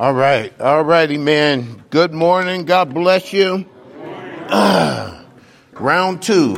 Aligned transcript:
All 0.00 0.14
right, 0.14 0.58
all 0.58 0.82
righty, 0.82 1.18
man. 1.18 1.84
Good 1.90 2.14
morning. 2.14 2.64
God 2.64 2.94
bless 2.94 3.34
you. 3.34 3.66
Uh, 4.48 5.22
round 5.74 6.22
two. 6.22 6.56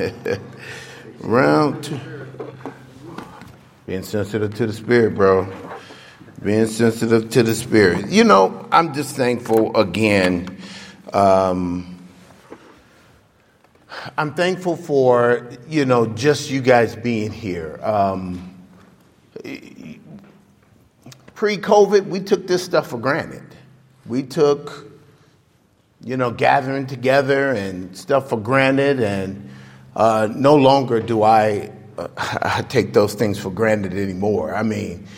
round 1.20 1.84
two. 1.84 2.00
Being 3.86 4.02
sensitive 4.02 4.52
to 4.56 4.66
the 4.66 4.72
spirit, 4.72 5.14
bro. 5.14 5.46
Being 6.42 6.66
sensitive 6.66 7.30
to 7.30 7.44
the 7.44 7.54
spirit. 7.54 8.08
You 8.08 8.24
know, 8.24 8.66
I'm 8.72 8.94
just 8.94 9.14
thankful 9.14 9.76
again. 9.76 10.58
Um, 11.12 12.08
I'm 14.18 14.34
thankful 14.34 14.74
for, 14.74 15.48
you 15.68 15.84
know, 15.84 16.06
just 16.06 16.50
you 16.50 16.62
guys 16.62 16.96
being 16.96 17.30
here. 17.30 17.78
Um, 17.80 18.52
Pre 21.42 21.56
COVID, 21.56 22.06
we 22.06 22.20
took 22.20 22.46
this 22.46 22.62
stuff 22.62 22.90
for 22.90 22.98
granted. 22.98 23.42
We 24.06 24.22
took, 24.22 24.86
you 26.00 26.16
know, 26.16 26.30
gathering 26.30 26.86
together 26.86 27.50
and 27.50 27.96
stuff 27.96 28.28
for 28.28 28.38
granted, 28.38 29.00
and 29.00 29.50
uh, 29.96 30.28
no 30.32 30.54
longer 30.54 31.00
do 31.00 31.24
I, 31.24 31.72
uh, 31.98 32.62
take 32.68 32.92
those 32.92 33.14
things 33.14 33.40
for 33.40 33.50
granted 33.50 33.92
anymore. 33.94 34.54
I 34.54 34.62
mean, 34.62 35.08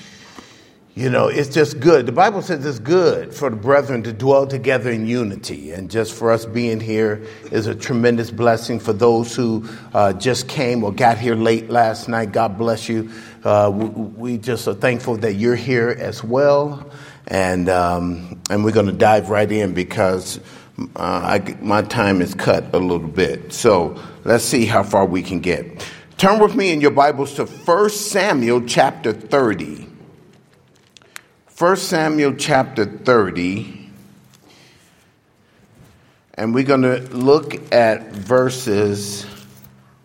you 0.96 1.10
know, 1.10 1.26
it's 1.26 1.48
just 1.48 1.80
good. 1.80 2.06
The 2.06 2.12
Bible 2.12 2.40
says 2.40 2.64
it's 2.64 2.78
good 2.78 3.34
for 3.34 3.50
the 3.50 3.56
brethren 3.56 4.04
to 4.04 4.12
dwell 4.12 4.46
together 4.46 4.92
in 4.92 5.08
unity. 5.08 5.72
And 5.72 5.90
just 5.90 6.14
for 6.14 6.30
us 6.30 6.46
being 6.46 6.78
here 6.78 7.26
is 7.50 7.66
a 7.66 7.74
tremendous 7.74 8.30
blessing 8.30 8.78
for 8.78 8.92
those 8.92 9.34
who 9.34 9.68
uh, 9.92 10.12
just 10.12 10.46
came 10.46 10.84
or 10.84 10.92
got 10.92 11.18
here 11.18 11.34
late 11.34 11.68
last 11.68 12.08
night. 12.08 12.30
God 12.30 12.56
bless 12.56 12.88
you. 12.88 13.10
Uh, 13.44 13.70
we, 13.70 14.38
just 14.38 14.66
are 14.66 14.74
thankful 14.74 15.18
that 15.18 15.34
you're 15.34 15.54
here 15.54 15.90
as 15.90 16.24
well. 16.24 16.90
And, 17.26 17.68
um, 17.68 18.40
and 18.48 18.64
we're 18.64 18.72
going 18.72 18.86
to 18.86 18.92
dive 18.92 19.28
right 19.28 19.50
in 19.50 19.74
because 19.74 20.40
uh, 20.78 20.82
I, 20.96 21.56
my 21.60 21.82
time 21.82 22.22
is 22.22 22.34
cut 22.34 22.74
a 22.74 22.78
little 22.78 23.06
bit. 23.06 23.52
So 23.52 24.00
let's 24.24 24.44
see 24.44 24.64
how 24.64 24.82
far 24.82 25.04
we 25.04 25.22
can 25.22 25.40
get. 25.40 25.86
Turn 26.16 26.40
with 26.40 26.54
me 26.54 26.72
in 26.72 26.80
your 26.80 26.90
Bibles 26.90 27.34
to 27.34 27.44
1 27.44 27.90
Samuel 27.90 28.62
chapter 28.62 29.12
30. 29.12 29.88
1 31.56 31.76
Samuel 31.76 32.34
chapter 32.34 32.84
30, 32.84 33.88
and 36.34 36.52
we're 36.52 36.64
going 36.64 36.82
to 36.82 36.98
look 37.16 37.72
at 37.72 38.10
verses 38.10 39.24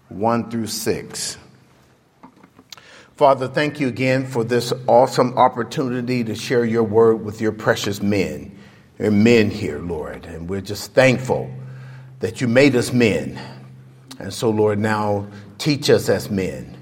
1 0.10 0.52
through 0.52 0.67
6. 0.67 1.38
Father, 3.20 3.50
thank 3.50 3.81
you 3.81 3.89
again 3.89 4.25
for 4.25 4.45
this 4.45 4.72
awesome 4.88 5.38
opportunity 5.38 6.23
to 6.23 6.34
share 6.36 6.64
your 6.64 6.84
word 6.84 7.16
with 7.16 7.42
your 7.42 7.52
precious 7.52 8.02
men. 8.02 8.58
There 8.98 9.09
are 9.09 9.11
men 9.11 9.52
here, 9.52 9.80
Lord, 9.80 10.26
and 10.26 10.50
we're 10.50 10.61
just 10.61 10.94
thankful 10.94 11.53
that 12.22 12.39
you 12.39 12.48
made 12.48 12.78
us 12.78 12.94
men. 12.94 13.38
And 14.20 14.34
so, 14.34 14.50
Lord, 14.50 14.80
now 14.80 15.28
teach 15.58 15.89
us 15.89 16.08
as 16.08 16.31
men. 16.31 16.78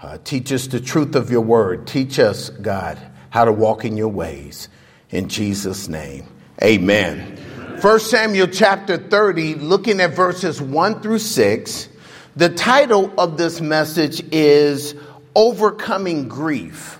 Uh, 0.00 0.18
teach 0.22 0.52
us 0.52 0.68
the 0.68 0.78
truth 0.78 1.16
of 1.16 1.32
your 1.32 1.40
word. 1.40 1.88
Teach 1.88 2.20
us, 2.20 2.48
God 2.48 2.96
how 3.30 3.44
to 3.44 3.52
walk 3.52 3.84
in 3.84 3.96
your 3.96 4.06
ways. 4.06 4.68
In 5.10 5.28
Jesus' 5.28 5.88
name, 5.88 6.28
amen. 6.62 7.38
1 7.80 7.98
Samuel 7.98 8.46
chapter 8.46 8.98
30, 8.98 9.56
looking 9.56 10.00
at 10.00 10.14
verses 10.14 10.62
1 10.62 11.00
through 11.00 11.18
6, 11.18 11.88
the 12.36 12.50
title 12.50 13.12
of 13.18 13.36
this 13.36 13.60
message 13.60 14.22
is 14.32 14.94
Overcoming 15.34 16.28
Grief. 16.28 16.98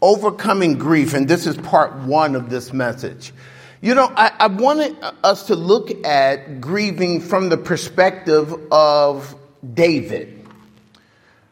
Overcoming 0.00 0.78
Grief, 0.78 1.14
and 1.14 1.28
this 1.28 1.46
is 1.46 1.56
part 1.56 1.94
one 2.00 2.36
of 2.36 2.50
this 2.50 2.72
message. 2.72 3.32
You 3.80 3.94
know, 3.94 4.12
I, 4.16 4.32
I 4.38 4.46
wanted 4.48 4.96
us 5.22 5.46
to 5.46 5.54
look 5.54 6.04
at 6.04 6.60
grieving 6.60 7.20
from 7.20 7.48
the 7.48 7.56
perspective 7.56 8.52
of 8.72 9.34
David. 9.74 10.34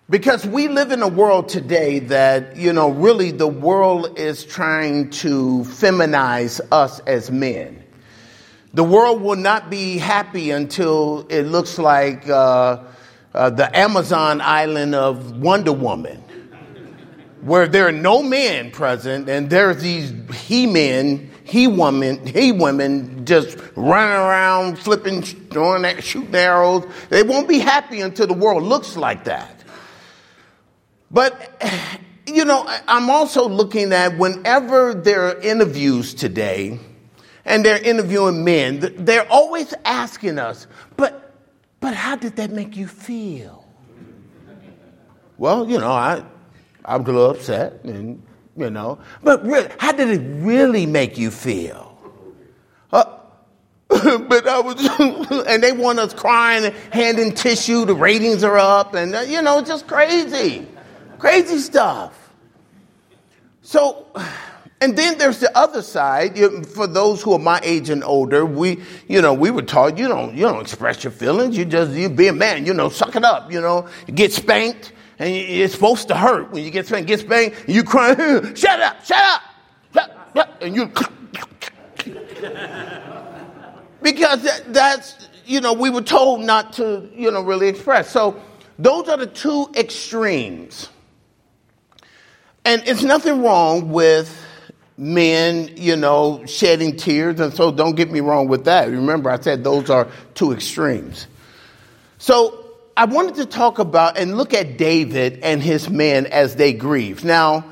Because 0.08 0.46
we 0.46 0.68
live 0.68 0.92
in 0.92 1.02
a 1.02 1.08
world 1.08 1.48
today 1.48 1.98
that, 1.98 2.56
you 2.56 2.72
know, 2.72 2.90
really 2.90 3.32
the 3.32 3.48
world 3.48 4.18
is 4.18 4.44
trying 4.44 5.10
to 5.10 5.64
feminize 5.66 6.60
us 6.70 7.00
as 7.00 7.30
men. 7.30 7.82
The 8.72 8.84
world 8.84 9.22
will 9.22 9.36
not 9.36 9.70
be 9.70 9.98
happy 9.98 10.50
until 10.50 11.26
it 11.28 11.42
looks 11.42 11.78
like 11.78 12.28
uh, 12.28 12.84
uh, 13.36 13.50
the 13.50 13.76
Amazon 13.76 14.40
island 14.40 14.94
of 14.94 15.38
Wonder 15.38 15.72
Woman, 15.72 16.22
where 17.42 17.68
there 17.68 17.86
are 17.86 17.92
no 17.92 18.22
men 18.22 18.70
present 18.70 19.28
and 19.28 19.50
there's 19.50 19.82
these 19.82 20.12
he 20.46 20.66
men, 20.66 21.30
he 21.44 21.68
women, 21.68 22.26
he 22.26 22.50
women 22.50 23.24
just 23.24 23.58
running 23.76 24.16
around, 24.16 24.78
flipping, 24.78 25.22
throwing, 25.22 25.82
that, 25.82 26.02
shooting 26.02 26.34
arrows. 26.34 26.84
They 27.10 27.22
won't 27.22 27.46
be 27.46 27.58
happy 27.58 28.00
until 28.00 28.26
the 28.26 28.34
world 28.34 28.62
looks 28.62 28.96
like 28.96 29.24
that. 29.24 29.62
But, 31.10 31.62
you 32.26 32.44
know, 32.44 32.64
I'm 32.88 33.10
also 33.10 33.48
looking 33.48 33.92
at 33.92 34.18
whenever 34.18 34.94
there 34.94 35.28
are 35.28 35.40
interviews 35.40 36.14
today, 36.14 36.80
and 37.44 37.64
they're 37.64 37.82
interviewing 37.82 38.44
men, 38.44 38.80
they're 39.04 39.30
always 39.30 39.72
asking 39.84 40.38
us, 40.38 40.66
but, 40.96 41.25
but 41.86 41.94
how 41.94 42.16
did 42.16 42.34
that 42.34 42.50
make 42.50 42.76
you 42.76 42.88
feel? 42.88 43.64
Well, 45.38 45.70
you 45.70 45.78
know, 45.78 45.92
I, 45.92 46.20
I'm 46.84 47.02
a 47.02 47.04
little 47.04 47.30
upset, 47.30 47.84
and, 47.84 48.20
you 48.56 48.70
know, 48.70 48.98
but 49.22 49.46
how 49.80 49.92
did 49.92 50.10
it 50.10 50.20
really 50.44 50.84
make 50.84 51.16
you 51.16 51.30
feel? 51.30 51.96
Uh, 52.90 53.04
but 53.88 54.48
I 54.48 54.58
was, 54.58 55.44
and 55.46 55.62
they 55.62 55.70
want 55.70 56.00
us 56.00 56.12
crying, 56.12 56.74
handing 56.90 57.32
tissue, 57.32 57.84
the 57.84 57.94
ratings 57.94 58.42
are 58.42 58.58
up, 58.58 58.94
and, 58.94 59.14
uh, 59.14 59.20
you 59.20 59.40
know, 59.40 59.62
just 59.62 59.86
crazy. 59.86 60.66
Crazy 61.20 61.58
stuff. 61.58 62.18
So, 63.62 64.08
and 64.80 64.96
then 64.96 65.16
there's 65.16 65.38
the 65.38 65.56
other 65.56 65.80
side. 65.80 66.38
For 66.66 66.86
those 66.86 67.22
who 67.22 67.32
are 67.32 67.38
my 67.38 67.60
age 67.62 67.88
and 67.88 68.04
older, 68.04 68.44
we, 68.44 68.82
you 69.08 69.22
know, 69.22 69.32
we 69.32 69.50
were 69.50 69.62
taught 69.62 69.96
you 69.96 70.06
don't, 70.06 70.34
you 70.34 70.42
don't 70.42 70.60
express 70.60 71.02
your 71.02 71.12
feelings. 71.12 71.56
You 71.56 71.64
just, 71.64 71.92
you 71.92 72.10
be 72.10 72.28
a 72.28 72.32
man. 72.32 72.66
You 72.66 72.74
know, 72.74 72.90
suck 72.90 73.16
it 73.16 73.24
up. 73.24 73.50
You 73.50 73.62
know, 73.62 73.88
you 74.06 74.12
get 74.12 74.34
spanked, 74.34 74.92
and 75.18 75.34
it's 75.34 75.72
supposed 75.72 76.08
to 76.08 76.14
hurt 76.14 76.50
when 76.50 76.62
you 76.62 76.70
get 76.70 76.86
spanked. 76.86 77.08
Get 77.08 77.20
spanked, 77.20 77.64
and 77.66 77.74
you 77.74 77.84
cry. 77.84 78.14
shut 78.54 78.80
up, 78.80 79.02
shut 79.02 79.22
up, 79.22 79.42
shut 79.94 80.10
up, 80.36 80.62
and 80.62 80.76
you. 80.76 80.86
because 84.02 84.42
that, 84.42 84.74
that's, 84.74 85.28
you 85.46 85.62
know, 85.62 85.72
we 85.72 85.88
were 85.88 86.02
told 86.02 86.42
not 86.42 86.74
to, 86.74 87.08
you 87.14 87.30
know, 87.30 87.40
really 87.40 87.68
express. 87.68 88.10
So 88.10 88.42
those 88.78 89.08
are 89.08 89.16
the 89.16 89.26
two 89.26 89.70
extremes. 89.74 90.90
And 92.66 92.82
it's 92.86 93.02
nothing 93.02 93.42
wrong 93.42 93.90
with 93.90 94.45
men, 94.96 95.70
you 95.76 95.96
know, 95.96 96.44
shedding 96.46 96.96
tears. 96.96 97.40
And 97.40 97.52
so 97.52 97.70
don't 97.70 97.94
get 97.94 98.10
me 98.10 98.20
wrong 98.20 98.48
with 98.48 98.64
that. 98.64 98.88
Remember, 98.88 99.30
I 99.30 99.40
said 99.40 99.62
those 99.62 99.90
are 99.90 100.08
two 100.34 100.52
extremes. 100.52 101.26
So 102.18 102.66
I 102.96 103.04
wanted 103.04 103.34
to 103.36 103.46
talk 103.46 103.78
about 103.78 104.16
and 104.16 104.36
look 104.36 104.54
at 104.54 104.78
David 104.78 105.40
and 105.42 105.62
his 105.62 105.90
men 105.90 106.26
as 106.26 106.56
they 106.56 106.72
grieve. 106.72 107.24
Now, 107.24 107.66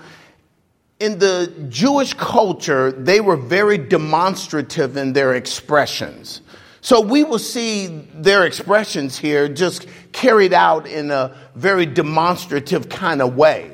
in 1.00 1.18
the 1.18 1.52
Jewish 1.68 2.14
culture, 2.14 2.92
they 2.92 3.20
were 3.20 3.36
very 3.36 3.78
demonstrative 3.78 4.96
in 4.96 5.12
their 5.12 5.34
expressions. 5.34 6.40
So 6.82 7.00
we 7.00 7.24
will 7.24 7.38
see 7.38 7.86
their 8.12 8.44
expressions 8.44 9.16
here 9.16 9.48
just 9.48 9.86
carried 10.12 10.52
out 10.52 10.86
in 10.86 11.10
a 11.10 11.34
very 11.54 11.86
demonstrative 11.86 12.90
kind 12.90 13.22
of 13.22 13.34
way. 13.34 13.73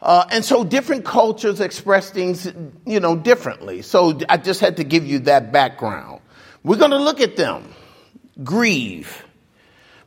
Uh, 0.00 0.26
and 0.30 0.44
so 0.44 0.62
different 0.62 1.04
cultures 1.04 1.60
express 1.60 2.10
things, 2.10 2.52
you 2.84 3.00
know, 3.00 3.16
differently. 3.16 3.82
So 3.82 4.18
I 4.28 4.36
just 4.36 4.60
had 4.60 4.76
to 4.76 4.84
give 4.84 5.06
you 5.06 5.20
that 5.20 5.52
background. 5.52 6.20
We're 6.62 6.76
going 6.76 6.90
to 6.90 6.98
look 6.98 7.20
at 7.20 7.36
them. 7.36 7.72
Grieve. 8.44 9.24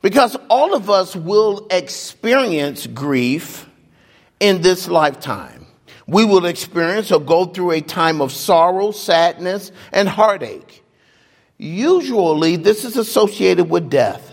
Because 0.02 0.38
all 0.50 0.75
of 0.75 0.90
us 0.90 1.16
will 1.16 1.68
experience 1.72 2.88
grief 2.88 3.68
in 4.40 4.62
this 4.62 4.88
lifetime. 4.88 5.66
We 6.08 6.25
will 6.25 6.46
experience 6.46 7.12
or 7.12 7.19
go 7.19 7.46
through 7.46 7.72
a 7.72 7.81
time 7.81 8.22
of 8.22 8.31
sorrow, 8.31 8.92
sadness, 8.92 9.72
and 9.92 10.08
heartache. 10.08 10.84
Usually, 11.58 12.56
this 12.56 12.86
is 12.86 12.96
associated 12.96 13.69
with 13.69 13.90
death. 13.90 14.31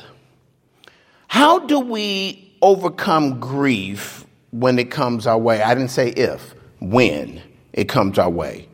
How 1.27 1.59
do 1.61 1.81
we 1.81 2.57
overcome 2.63 3.41
grief 3.41 4.26
when 4.61 4.79
it 4.79 4.91
comes 4.91 5.27
our 5.27 5.39
way. 5.39 5.63
I 5.63 5.75
didn't 5.75 5.91
say 5.91 6.09
if, 6.09 6.55
when 6.81 7.43
it 7.73 7.89
comes 7.89 8.19
our 8.19 8.31
way. 8.31 8.69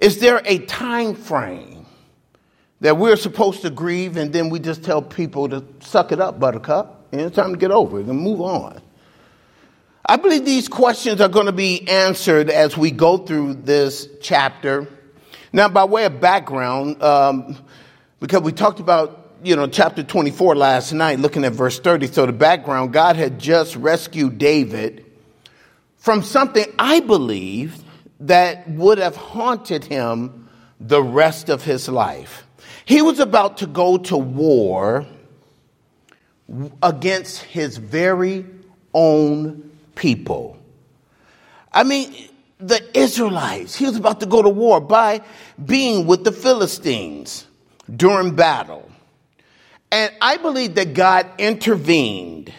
Is 0.00 0.20
there 0.20 0.40
a 0.44 0.58
time 0.58 1.14
frame 1.14 1.86
that 2.80 2.96
we're 2.96 3.16
supposed 3.16 3.62
to 3.62 3.70
grieve 3.70 4.16
and 4.16 4.32
then 4.32 4.50
we 4.50 4.58
just 4.58 4.84
tell 4.84 5.02
people 5.02 5.48
to 5.48 5.64
suck 5.80 6.12
it 6.12 6.20
up, 6.20 6.38
buttercup? 6.38 7.06
And 7.12 7.20
it's 7.20 7.36
time 7.36 7.52
to 7.52 7.58
get 7.58 7.70
over 7.70 8.00
it 8.00 8.06
and 8.06 8.18
move 8.18 8.40
on. 8.40 8.80
I 10.06 10.16
believe 10.16 10.44
these 10.44 10.68
questions 10.68 11.20
are 11.20 11.28
going 11.28 11.46
to 11.46 11.52
be 11.52 11.88
answered 11.88 12.50
as 12.50 12.76
we 12.76 12.90
go 12.90 13.16
through 13.16 13.54
this 13.54 14.08
chapter. 14.20 14.86
Now, 15.52 15.68
by 15.68 15.84
way 15.84 16.04
of 16.04 16.20
background, 16.20 17.02
um, 17.02 17.56
because 18.20 18.42
we 18.42 18.52
talked 18.52 18.80
about, 18.80 19.23
you 19.44 19.54
know, 19.56 19.66
chapter 19.66 20.02
24 20.02 20.56
last 20.56 20.92
night, 20.94 21.20
looking 21.20 21.44
at 21.44 21.52
verse 21.52 21.78
30. 21.78 22.06
So 22.06 22.24
the 22.24 22.32
background, 22.32 22.94
God 22.94 23.16
had 23.16 23.38
just 23.38 23.76
rescued 23.76 24.38
David 24.38 25.04
from 25.98 26.22
something 26.22 26.64
I 26.78 27.00
believe 27.00 27.76
that 28.20 28.68
would 28.70 28.96
have 28.96 29.16
haunted 29.16 29.84
him 29.84 30.48
the 30.80 31.02
rest 31.02 31.50
of 31.50 31.62
his 31.62 31.90
life. 31.90 32.46
He 32.86 33.02
was 33.02 33.20
about 33.20 33.58
to 33.58 33.66
go 33.66 33.98
to 33.98 34.16
war 34.16 35.06
against 36.82 37.42
his 37.42 37.76
very 37.76 38.46
own 38.94 39.70
people. 39.94 40.58
I 41.70 41.84
mean, 41.84 42.14
the 42.58 42.82
Israelites, 42.98 43.74
he 43.74 43.84
was 43.84 43.96
about 43.96 44.20
to 44.20 44.26
go 44.26 44.40
to 44.40 44.48
war 44.48 44.80
by 44.80 45.20
being 45.62 46.06
with 46.06 46.24
the 46.24 46.32
Philistines 46.32 47.46
during 47.94 48.34
battle. 48.34 48.90
And 49.90 50.12
I 50.20 50.36
believe 50.38 50.74
that 50.74 50.94
God 50.94 51.26
intervened 51.38 52.52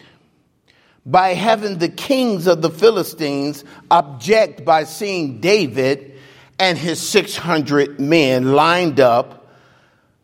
by 1.06 1.30
having 1.30 1.78
the 1.78 1.90
kings 1.90 2.48
of 2.48 2.62
the 2.62 2.70
Philistines 2.70 3.64
object 3.92 4.66
by 4.66 4.86
seeing 4.86 5.40
David 5.40 6.14
and 6.58 6.78
his 6.78 7.00
600 7.08 8.00
men 8.00 8.54
lined 8.54 9.00
up 9.00 9.52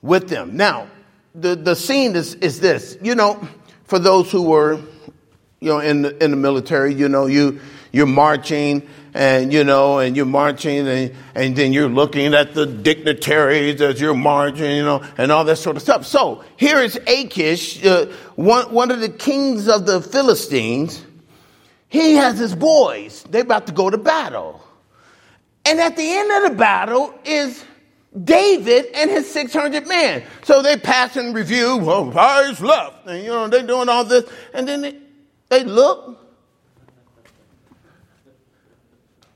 with 0.01 0.29
them. 0.29 0.55
Now, 0.55 0.87
the, 1.35 1.55
the 1.55 1.75
scene 1.75 2.15
is, 2.15 2.35
is 2.35 2.59
this. 2.59 2.97
You 3.01 3.15
know, 3.15 3.47
for 3.85 3.99
those 3.99 4.31
who 4.31 4.43
were, 4.43 4.79
you 5.59 5.69
know, 5.69 5.79
in 5.79 6.01
the, 6.01 6.23
in 6.23 6.31
the 6.31 6.37
military, 6.37 6.93
you 6.93 7.09
know, 7.09 7.25
you, 7.27 7.59
you're 7.91 8.07
marching 8.07 8.87
and, 9.13 9.51
you 9.51 9.63
know, 9.63 9.99
and 9.99 10.15
you're 10.15 10.25
marching 10.25 10.87
and, 10.87 11.13
and 11.35 11.55
then 11.55 11.73
you're 11.73 11.89
looking 11.89 12.33
at 12.33 12.53
the 12.53 12.65
dignitaries 12.65 13.81
as 13.81 13.99
you're 13.99 14.13
marching, 14.13 14.75
you 14.75 14.83
know, 14.83 15.03
and 15.17 15.31
all 15.31 15.43
that 15.43 15.57
sort 15.57 15.75
of 15.75 15.81
stuff. 15.81 16.05
So 16.05 16.43
here 16.57 16.79
is 16.79 16.99
Achish, 17.07 17.85
uh, 17.85 18.05
one, 18.35 18.71
one 18.71 18.91
of 18.91 18.99
the 19.01 19.09
kings 19.09 19.67
of 19.67 19.85
the 19.85 20.01
Philistines. 20.01 21.03
He 21.89 22.15
has 22.15 22.39
his 22.39 22.55
boys. 22.55 23.23
They're 23.29 23.41
about 23.41 23.67
to 23.67 23.73
go 23.73 23.89
to 23.89 23.97
battle. 23.97 24.63
And 25.65 25.79
at 25.79 25.97
the 25.97 26.09
end 26.09 26.31
of 26.31 26.51
the 26.51 26.57
battle 26.57 27.13
is 27.25 27.63
David 28.23 28.87
and 28.93 29.09
his 29.09 29.29
600 29.31 29.87
men. 29.87 30.23
So 30.43 30.61
they 30.61 30.77
pass 30.77 31.17
in 31.17 31.33
review, 31.33 31.77
well, 31.77 32.17
eyes 32.17 32.59
left. 32.61 33.07
And, 33.07 33.23
you 33.23 33.29
know, 33.29 33.47
they're 33.47 33.65
doing 33.65 33.89
all 33.89 34.03
this. 34.03 34.29
And 34.53 34.67
then 34.67 34.81
they, 34.81 34.97
they 35.49 35.63
look. 35.63 36.17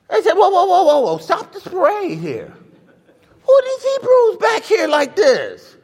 They 0.10 0.22
said, 0.22 0.34
whoa, 0.34 0.50
whoa, 0.50 0.66
whoa, 0.66 0.84
whoa, 0.84 1.00
whoa, 1.02 1.18
stop 1.18 1.52
the 1.52 1.62
parade 1.62 2.20
here. 2.20 2.54
Who 3.46 3.54
are 3.54 3.62
these 3.64 3.84
Hebrews 3.84 4.38
back 4.38 4.64
here 4.64 4.88
like 4.88 5.16
this? 5.16 5.76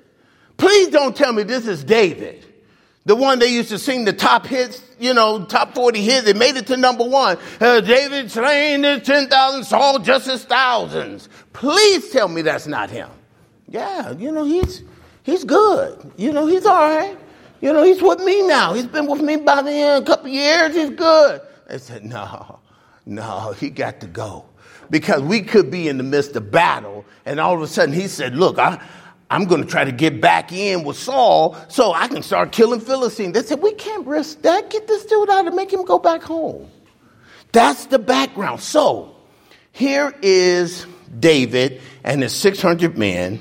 Please 0.58 0.90
don't 0.90 1.16
tell 1.16 1.34
me 1.34 1.44
this 1.44 1.68
is 1.68 1.84
David. 1.84 2.46
The 3.06 3.16
one 3.16 3.40
they 3.40 3.48
used 3.48 3.70
to 3.70 3.80
sing 3.80 4.06
the 4.06 4.14
top 4.14 4.46
hits, 4.46 4.82
you 5.00 5.16
know, 5.16 5.44
top 5.46 5.74
40 5.74 6.02
hits. 6.02 6.26
They 6.26 6.34
made 6.34 6.56
it 6.56 6.68
to 6.68 6.78
number 6.78 7.04
one. 7.04 7.40
Uh, 7.60 7.82
David 7.82 8.30
slain 8.30 8.84
his 8.84 9.02
10,000, 9.02 9.64
Saul 9.64 10.00
just 10.00 10.28
his 10.28 10.46
thousands. 10.46 11.28
Please 11.52 12.12
tell 12.12 12.28
me 12.28 12.44
that's 12.44 12.68
not 12.68 12.92
him. 12.92 13.10
Yeah, 13.68 14.12
you 14.12 14.32
know, 14.32 14.44
he's, 14.44 14.84
he's 15.24 15.44
good. 15.44 16.12
You 16.16 16.32
know, 16.32 16.46
he's 16.46 16.66
all 16.68 16.80
right. 16.80 17.18
You 17.60 17.74
know, 17.74 17.84
he's 17.84 18.02
with 18.02 18.20
me 18.20 18.46
now. 18.46 18.74
He's 18.74 18.88
been 18.88 19.08
with 19.08 19.22
me 19.22 19.38
by 19.38 19.60
about 19.60 19.68
a 19.68 20.04
couple 20.06 20.30
years. 20.30 20.76
He's 20.76 20.92
good. 20.92 21.42
They 21.68 21.80
said, 21.80 22.04
no, 22.04 22.60
no, 23.06 23.54
he 23.54 23.70
got 23.70 24.00
to 24.02 24.08
go. 24.08 24.46
Because 24.90 25.22
we 25.22 25.42
could 25.42 25.72
be 25.72 25.88
in 25.88 25.98
the 25.98 26.04
midst 26.04 26.36
of 26.36 26.52
battle, 26.52 27.06
and 27.26 27.40
all 27.40 27.54
of 27.56 27.62
a 27.62 27.68
sudden 27.68 27.94
he 27.94 28.08
said, 28.08 28.36
look, 28.36 28.60
I, 28.60 28.84
I'm 29.32 29.46
going 29.46 29.64
to 29.64 29.68
try 29.68 29.86
to 29.86 29.94
get 29.94 30.20
back 30.20 30.52
in 30.52 30.84
with 30.84 30.98
Saul 30.98 31.56
so 31.70 31.94
I 31.94 32.10
can 32.10 32.22
start 32.22 32.52
killing 32.52 32.82
Philistines. 32.82 33.34
They 33.34 33.44
said, 33.44 33.62
We 33.62 33.74
can't 33.74 34.06
risk 34.06 34.42
that. 34.42 34.70
Get 34.70 34.88
this 34.88 35.06
dude 35.06 35.30
out 35.30 35.48
and 35.48 35.56
make 35.56 35.72
him 35.72 35.86
go 35.86 35.98
back 35.98 36.22
home. 36.22 36.70
That's 37.54 37.86
the 37.86 37.98
background. 37.98 38.60
So 38.60 39.16
here 39.72 40.14
is 40.22 40.86
David 41.18 41.82
and 42.04 42.22
his 42.22 42.36
600 42.36 42.98
men 42.98 43.40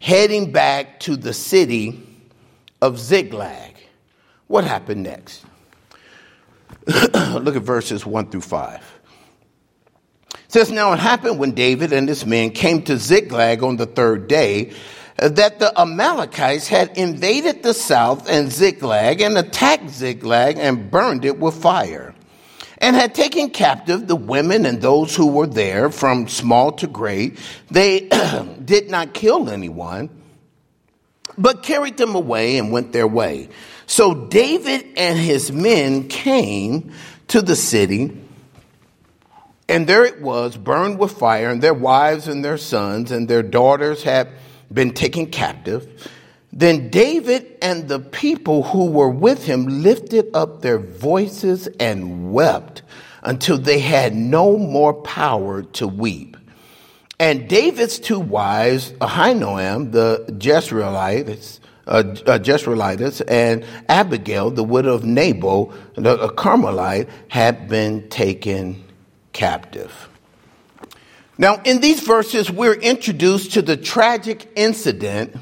heading 0.00 0.52
back 0.52 1.00
to 1.00 1.16
the 1.16 1.32
city 1.32 2.06
of 2.82 2.98
Ziklag. 2.98 3.74
What 4.48 4.64
happened 4.64 5.02
next? 5.04 5.45
Look 7.40 7.56
at 7.56 7.62
verses 7.62 8.06
1 8.06 8.30
through 8.30 8.40
5 8.42 8.92
says 10.48 10.70
now 10.70 10.92
it 10.92 10.98
happened 10.98 11.38
when 11.38 11.50
david 11.52 11.92
and 11.92 12.08
his 12.08 12.24
men 12.24 12.50
came 12.50 12.80
to 12.80 12.96
ziklag 12.96 13.64
on 13.64 13.76
the 13.76 13.86
third 13.86 14.28
day 14.28 14.72
that 15.16 15.58
the 15.58 15.78
Amalekites 15.78 16.68
had 16.68 16.96
invaded 16.96 17.62
the 17.62 17.72
south 17.72 18.28
and 18.28 18.52
Ziklag 18.52 19.20
and 19.20 19.38
attacked 19.38 19.90
Ziklag 19.90 20.58
and 20.58 20.90
burned 20.90 21.24
it 21.24 21.38
with 21.38 21.54
fire, 21.54 22.14
and 22.78 22.94
had 22.94 23.14
taken 23.14 23.50
captive 23.50 24.06
the 24.06 24.16
women 24.16 24.66
and 24.66 24.82
those 24.82 25.16
who 25.16 25.28
were 25.28 25.46
there 25.46 25.90
from 25.90 26.28
small 26.28 26.72
to 26.72 26.86
great. 26.86 27.38
They 27.70 28.00
did 28.64 28.90
not 28.90 29.14
kill 29.14 29.48
anyone, 29.48 30.10
but 31.38 31.62
carried 31.62 31.96
them 31.96 32.14
away 32.14 32.58
and 32.58 32.70
went 32.70 32.92
their 32.92 33.06
way. 33.06 33.48
So 33.86 34.26
David 34.26 34.86
and 34.96 35.18
his 35.18 35.50
men 35.52 36.08
came 36.08 36.92
to 37.28 37.40
the 37.40 37.56
city. 37.56 38.22
And 39.68 39.86
there 39.86 40.04
it 40.04 40.20
was, 40.20 40.56
burned 40.56 40.98
with 40.98 41.12
fire, 41.12 41.50
and 41.50 41.62
their 41.62 41.74
wives 41.74 42.28
and 42.28 42.44
their 42.44 42.58
sons 42.58 43.10
and 43.10 43.26
their 43.26 43.42
daughters 43.42 44.02
had 44.02 44.28
been 44.72 44.92
taken 44.92 45.26
captive. 45.26 46.10
Then 46.52 46.88
David 46.88 47.58
and 47.60 47.88
the 47.88 47.98
people 47.98 48.62
who 48.62 48.90
were 48.90 49.10
with 49.10 49.44
him 49.44 49.66
lifted 49.82 50.34
up 50.34 50.62
their 50.62 50.78
voices 50.78 51.66
and 51.80 52.32
wept 52.32 52.82
until 53.22 53.58
they 53.58 53.80
had 53.80 54.14
no 54.14 54.56
more 54.56 54.94
power 54.94 55.62
to 55.62 55.88
weep. 55.88 56.36
And 57.18 57.48
David's 57.48 57.98
two 57.98 58.20
wives, 58.20 58.92
Ahinoam, 58.92 59.92
the 59.92 60.24
Jezreelites, 60.28 61.60
uh, 61.86 62.02
uh, 62.26 62.38
Jezreelites, 62.38 63.22
and 63.28 63.64
Abigail, 63.88 64.50
the 64.50 64.64
widow 64.64 64.94
of 64.94 65.04
Nabal, 65.04 65.72
the 65.94 66.28
Carmelite, 66.36 67.08
had 67.28 67.68
been 67.68 68.08
taken 68.08 68.84
captive. 69.32 70.08
Now, 71.38 71.60
in 71.64 71.80
these 71.80 72.00
verses, 72.00 72.50
we're 72.50 72.74
introduced 72.74 73.52
to 73.52 73.62
the 73.62 73.76
tragic 73.76 74.50
incident 74.56 75.36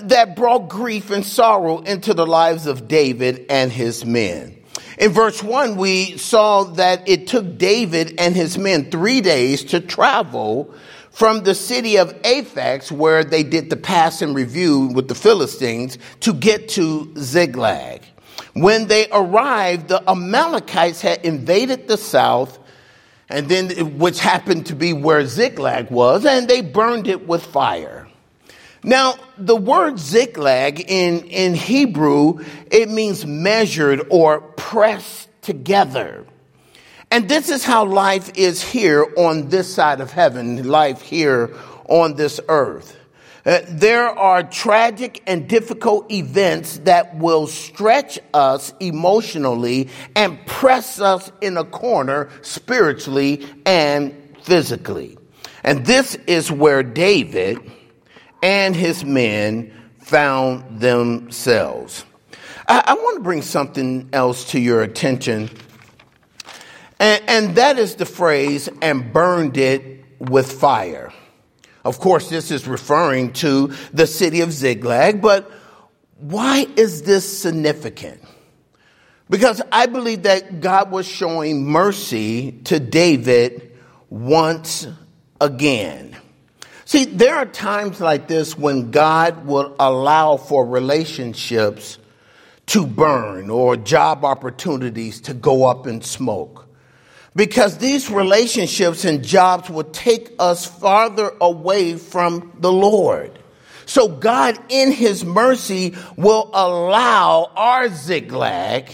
that 0.00 0.36
brought 0.36 0.68
grief 0.68 1.10
and 1.10 1.24
sorrow 1.24 1.80
into 1.80 2.14
the 2.14 2.26
lives 2.26 2.66
of 2.66 2.88
David 2.88 3.46
and 3.50 3.70
his 3.70 4.04
men. 4.04 4.56
In 4.98 5.10
verse 5.10 5.42
1, 5.42 5.76
we 5.76 6.16
saw 6.18 6.64
that 6.64 7.08
it 7.08 7.26
took 7.26 7.58
David 7.58 8.14
and 8.18 8.34
his 8.34 8.56
men 8.56 8.90
three 8.90 9.20
days 9.20 9.64
to 9.64 9.80
travel 9.80 10.72
from 11.12 11.44
the 11.44 11.54
city 11.54 11.96
of 11.96 12.12
Aphek, 12.22 12.90
where 12.90 13.22
they 13.22 13.42
did 13.42 13.70
the 13.70 13.76
pass 13.76 14.22
and 14.22 14.34
review 14.34 14.86
with 14.86 15.08
the 15.08 15.14
Philistines, 15.14 15.98
to 16.20 16.32
get 16.32 16.70
to 16.70 17.12
Ziklag. 17.16 18.02
When 18.54 18.88
they 18.88 19.08
arrived, 19.10 19.88
the 19.88 20.02
Amalekites 20.10 21.00
had 21.00 21.24
invaded 21.24 21.88
the 21.88 21.96
south 21.96 22.58
and 23.32 23.48
then 23.48 23.98
which 23.98 24.20
happened 24.20 24.66
to 24.66 24.76
be 24.76 24.92
where 24.92 25.24
Ziklag 25.26 25.90
was, 25.90 26.26
and 26.26 26.46
they 26.46 26.60
burned 26.60 27.08
it 27.08 27.26
with 27.26 27.42
fire. 27.42 28.06
Now, 28.84 29.14
the 29.38 29.56
word 29.56 29.98
Ziklag 29.98 30.80
in, 30.80 31.20
in 31.24 31.54
Hebrew, 31.54 32.44
it 32.70 32.90
means 32.90 33.24
measured 33.24 34.06
or 34.10 34.40
pressed 34.40 35.28
together. 35.40 36.26
And 37.12 37.28
this 37.28 37.50
is 37.50 37.62
how 37.62 37.84
life 37.84 38.30
is 38.36 38.62
here 38.62 39.06
on 39.18 39.50
this 39.50 39.72
side 39.72 40.00
of 40.00 40.10
heaven, 40.10 40.66
life 40.66 41.02
here 41.02 41.54
on 41.86 42.14
this 42.14 42.40
earth. 42.48 42.96
Uh, 43.44 43.58
there 43.68 44.08
are 44.08 44.42
tragic 44.42 45.22
and 45.26 45.46
difficult 45.46 46.10
events 46.10 46.78
that 46.84 47.14
will 47.18 47.46
stretch 47.46 48.18
us 48.32 48.72
emotionally 48.80 49.90
and 50.16 50.38
press 50.46 51.02
us 51.02 51.30
in 51.42 51.58
a 51.58 51.64
corner 51.64 52.30
spiritually 52.40 53.46
and 53.66 54.16
physically. 54.42 55.18
And 55.64 55.84
this 55.84 56.14
is 56.26 56.50
where 56.50 56.82
David 56.82 57.58
and 58.42 58.74
his 58.74 59.04
men 59.04 59.70
found 59.98 60.80
themselves. 60.80 62.06
I, 62.66 62.82
I 62.86 62.94
want 62.94 63.18
to 63.18 63.22
bring 63.22 63.42
something 63.42 64.08
else 64.14 64.50
to 64.52 64.58
your 64.58 64.80
attention, 64.80 65.50
and, 67.02 67.22
and 67.26 67.56
that 67.56 67.78
is 67.78 67.96
the 67.96 68.06
phrase, 68.06 68.68
and 68.80 69.12
burned 69.12 69.56
it 69.56 70.04
with 70.20 70.52
fire. 70.52 71.12
Of 71.84 71.98
course, 71.98 72.30
this 72.30 72.52
is 72.52 72.68
referring 72.68 73.32
to 73.34 73.72
the 73.92 74.06
city 74.06 74.40
of 74.40 74.52
Ziklag, 74.52 75.20
but 75.20 75.50
why 76.18 76.64
is 76.76 77.02
this 77.02 77.40
significant? 77.40 78.22
Because 79.28 79.60
I 79.72 79.86
believe 79.86 80.22
that 80.22 80.60
God 80.60 80.92
was 80.92 81.04
showing 81.08 81.64
mercy 81.64 82.52
to 82.66 82.78
David 82.78 83.72
once 84.08 84.86
again. 85.40 86.16
See, 86.84 87.06
there 87.06 87.34
are 87.34 87.46
times 87.46 88.00
like 88.00 88.28
this 88.28 88.56
when 88.56 88.92
God 88.92 89.44
will 89.44 89.74
allow 89.80 90.36
for 90.36 90.64
relationships 90.64 91.98
to 92.66 92.86
burn 92.86 93.50
or 93.50 93.76
job 93.76 94.24
opportunities 94.24 95.22
to 95.22 95.34
go 95.34 95.64
up 95.64 95.88
in 95.88 96.00
smoke. 96.02 96.61
Because 97.34 97.78
these 97.78 98.10
relationships 98.10 99.04
and 99.04 99.24
jobs 99.24 99.70
will 99.70 99.84
take 99.84 100.32
us 100.38 100.66
farther 100.66 101.32
away 101.40 101.96
from 101.96 102.52
the 102.58 102.72
Lord. 102.72 103.38
So 103.86 104.08
God, 104.08 104.58
in 104.68 104.92
His 104.92 105.24
mercy, 105.24 105.94
will 106.16 106.50
allow 106.52 107.50
our 107.56 107.88
Ziklag 107.88 108.90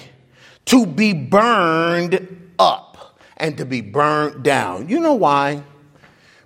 to 0.66 0.86
be 0.86 1.12
burned 1.12 2.52
up 2.58 3.18
and 3.36 3.56
to 3.58 3.64
be 3.64 3.80
burned 3.80 4.44
down. 4.44 4.88
You 4.88 5.00
know 5.00 5.14
why? 5.14 5.62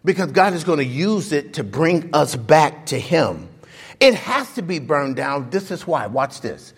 Because 0.04 0.32
God 0.32 0.54
is 0.54 0.64
going 0.64 0.78
to 0.78 0.84
use 0.84 1.32
it 1.32 1.54
to 1.54 1.64
bring 1.64 2.10
us 2.12 2.36
back 2.36 2.86
to 2.86 2.98
Him. 2.98 3.48
It 4.00 4.14
has 4.14 4.52
to 4.54 4.62
be 4.62 4.78
burned 4.78 5.16
down. 5.16 5.50
This 5.50 5.70
is 5.70 5.86
why. 5.86 6.06
Watch 6.06 6.40
this. 6.40 6.74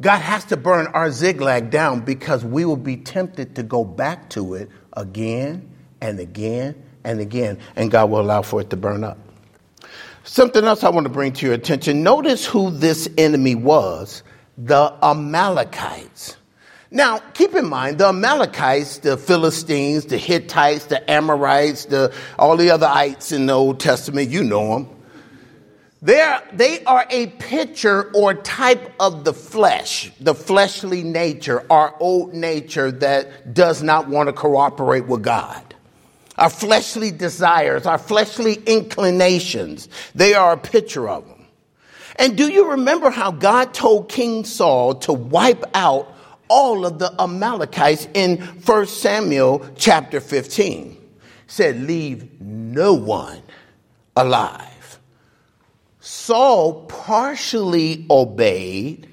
God 0.00 0.18
has 0.18 0.44
to 0.46 0.56
burn 0.56 0.86
our 0.88 1.10
Ziklag 1.10 1.70
down 1.70 2.00
because 2.00 2.44
we 2.44 2.64
will 2.64 2.76
be 2.76 2.96
tempted 2.96 3.56
to 3.56 3.62
go 3.62 3.84
back 3.84 4.30
to 4.30 4.54
it 4.54 4.70
again 4.92 5.70
and 6.00 6.20
again 6.20 6.80
and 7.02 7.20
again, 7.20 7.58
and 7.74 7.90
God 7.90 8.10
will 8.10 8.20
allow 8.20 8.42
for 8.42 8.60
it 8.60 8.70
to 8.70 8.76
burn 8.76 9.02
up. 9.02 9.18
Something 10.22 10.64
else 10.64 10.84
I 10.84 10.90
want 10.90 11.06
to 11.06 11.12
bring 11.12 11.32
to 11.34 11.46
your 11.46 11.54
attention 11.54 12.02
notice 12.02 12.44
who 12.44 12.70
this 12.70 13.08
enemy 13.16 13.54
was 13.54 14.22
the 14.56 14.94
Amalekites. 15.02 16.36
Now, 16.90 17.18
keep 17.18 17.54
in 17.54 17.68
mind, 17.68 17.98
the 17.98 18.08
Amalekites, 18.08 18.98
the 18.98 19.16
Philistines, 19.16 20.06
the 20.06 20.16
Hittites, 20.16 20.86
the 20.86 21.10
Amorites, 21.10 21.86
the, 21.86 22.14
all 22.38 22.56
the 22.56 22.70
other 22.70 22.86
ites 22.86 23.30
in 23.32 23.46
the 23.46 23.52
Old 23.52 23.78
Testament, 23.78 24.30
you 24.30 24.42
know 24.42 24.74
them. 24.74 24.97
They're, 26.00 26.42
they 26.52 26.84
are 26.84 27.06
a 27.10 27.26
picture 27.26 28.12
or 28.14 28.34
type 28.34 28.92
of 29.00 29.24
the 29.24 29.34
flesh, 29.34 30.12
the 30.20 30.34
fleshly 30.34 31.02
nature, 31.02 31.64
our 31.70 31.94
old 31.98 32.34
nature 32.34 32.92
that 32.92 33.52
does 33.52 33.82
not 33.82 34.08
want 34.08 34.28
to 34.28 34.32
cooperate 34.32 35.06
with 35.06 35.22
God. 35.22 35.62
Our 36.36 36.50
fleshly 36.50 37.10
desires, 37.10 37.84
our 37.84 37.98
fleshly 37.98 38.54
inclinations, 38.66 39.88
they 40.14 40.34
are 40.34 40.52
a 40.52 40.56
picture 40.56 41.08
of 41.08 41.26
them. 41.26 41.46
And 42.14 42.36
do 42.36 42.48
you 42.48 42.70
remember 42.70 43.10
how 43.10 43.32
God 43.32 43.74
told 43.74 44.08
King 44.08 44.44
Saul 44.44 44.94
to 44.96 45.12
wipe 45.12 45.64
out 45.74 46.14
all 46.48 46.86
of 46.86 46.98
the 46.98 47.14
Amalekites 47.20 48.08
in 48.14 48.38
1 48.38 48.86
Samuel 48.86 49.64
chapter 49.76 50.20
15. 50.20 50.96
Said, 51.46 51.80
Leave 51.82 52.40
no 52.40 52.94
one 52.94 53.42
alive. 54.16 54.64
Saul 56.28 56.82
partially 56.82 58.04
obeyed 58.10 59.08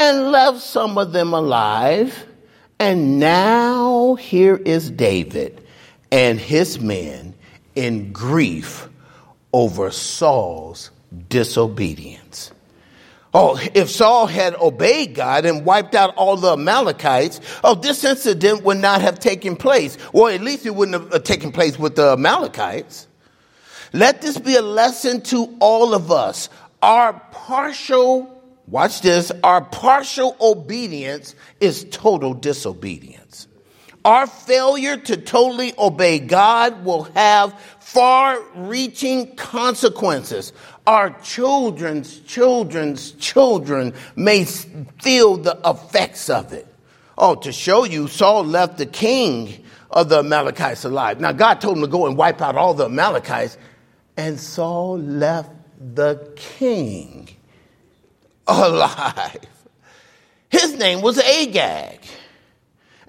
and 0.00 0.32
left 0.32 0.58
some 0.62 0.98
of 0.98 1.12
them 1.12 1.32
alive. 1.32 2.26
And 2.80 3.20
now 3.20 4.16
here 4.16 4.56
is 4.56 4.90
David 4.90 5.64
and 6.10 6.40
his 6.40 6.80
men 6.80 7.34
in 7.76 8.12
grief 8.12 8.88
over 9.52 9.92
Saul's 9.92 10.90
disobedience. 11.28 12.50
Oh, 13.32 13.60
if 13.72 13.88
Saul 13.88 14.26
had 14.26 14.56
obeyed 14.56 15.14
God 15.14 15.46
and 15.46 15.64
wiped 15.64 15.94
out 15.94 16.16
all 16.16 16.36
the 16.36 16.54
Amalekites, 16.54 17.40
oh, 17.62 17.76
this 17.76 18.02
incident 18.02 18.64
would 18.64 18.78
not 18.78 19.02
have 19.02 19.20
taken 19.20 19.54
place. 19.54 19.96
Or 20.12 20.32
at 20.32 20.40
least 20.40 20.66
it 20.66 20.74
wouldn't 20.74 21.00
have 21.00 21.14
uh, 21.14 21.18
taken 21.20 21.52
place 21.52 21.78
with 21.78 21.94
the 21.94 22.14
Amalekites. 22.14 23.06
Let 23.92 24.22
this 24.22 24.38
be 24.38 24.56
a 24.56 24.62
lesson 24.62 25.20
to 25.22 25.56
all 25.60 25.94
of 25.94 26.10
us. 26.10 26.48
Our 26.82 27.14
partial, 27.30 28.42
watch 28.66 29.00
this, 29.00 29.32
our 29.42 29.62
partial 29.62 30.36
obedience 30.40 31.34
is 31.60 31.86
total 31.90 32.34
disobedience. 32.34 33.48
Our 34.04 34.26
failure 34.28 34.96
to 34.96 35.16
totally 35.16 35.74
obey 35.76 36.20
God 36.20 36.84
will 36.84 37.04
have 37.14 37.58
far 37.80 38.38
reaching 38.54 39.34
consequences 39.34 40.52
our 40.86 41.10
children's 41.20 42.20
children's 42.20 43.12
children 43.12 43.92
may 44.14 44.44
feel 44.44 45.36
the 45.36 45.58
effects 45.64 46.30
of 46.30 46.52
it. 46.52 46.66
Oh, 47.18 47.34
to 47.36 47.50
show 47.50 47.84
you, 47.84 48.08
Saul 48.08 48.44
left 48.44 48.78
the 48.78 48.86
king 48.86 49.64
of 49.90 50.08
the 50.08 50.18
Amalekites 50.18 50.84
alive. 50.84 51.20
Now, 51.20 51.32
God 51.32 51.60
told 51.60 51.76
him 51.76 51.82
to 51.82 51.88
go 51.88 52.06
and 52.06 52.16
wipe 52.16 52.40
out 52.40 52.56
all 52.56 52.74
the 52.74 52.84
Amalekites, 52.84 53.58
and 54.16 54.40
Saul 54.40 54.98
left 54.98 55.50
the 55.78 56.32
king 56.36 57.28
alive. 58.46 59.40
His 60.48 60.76
name 60.78 61.02
was 61.02 61.18
Agag. 61.18 62.00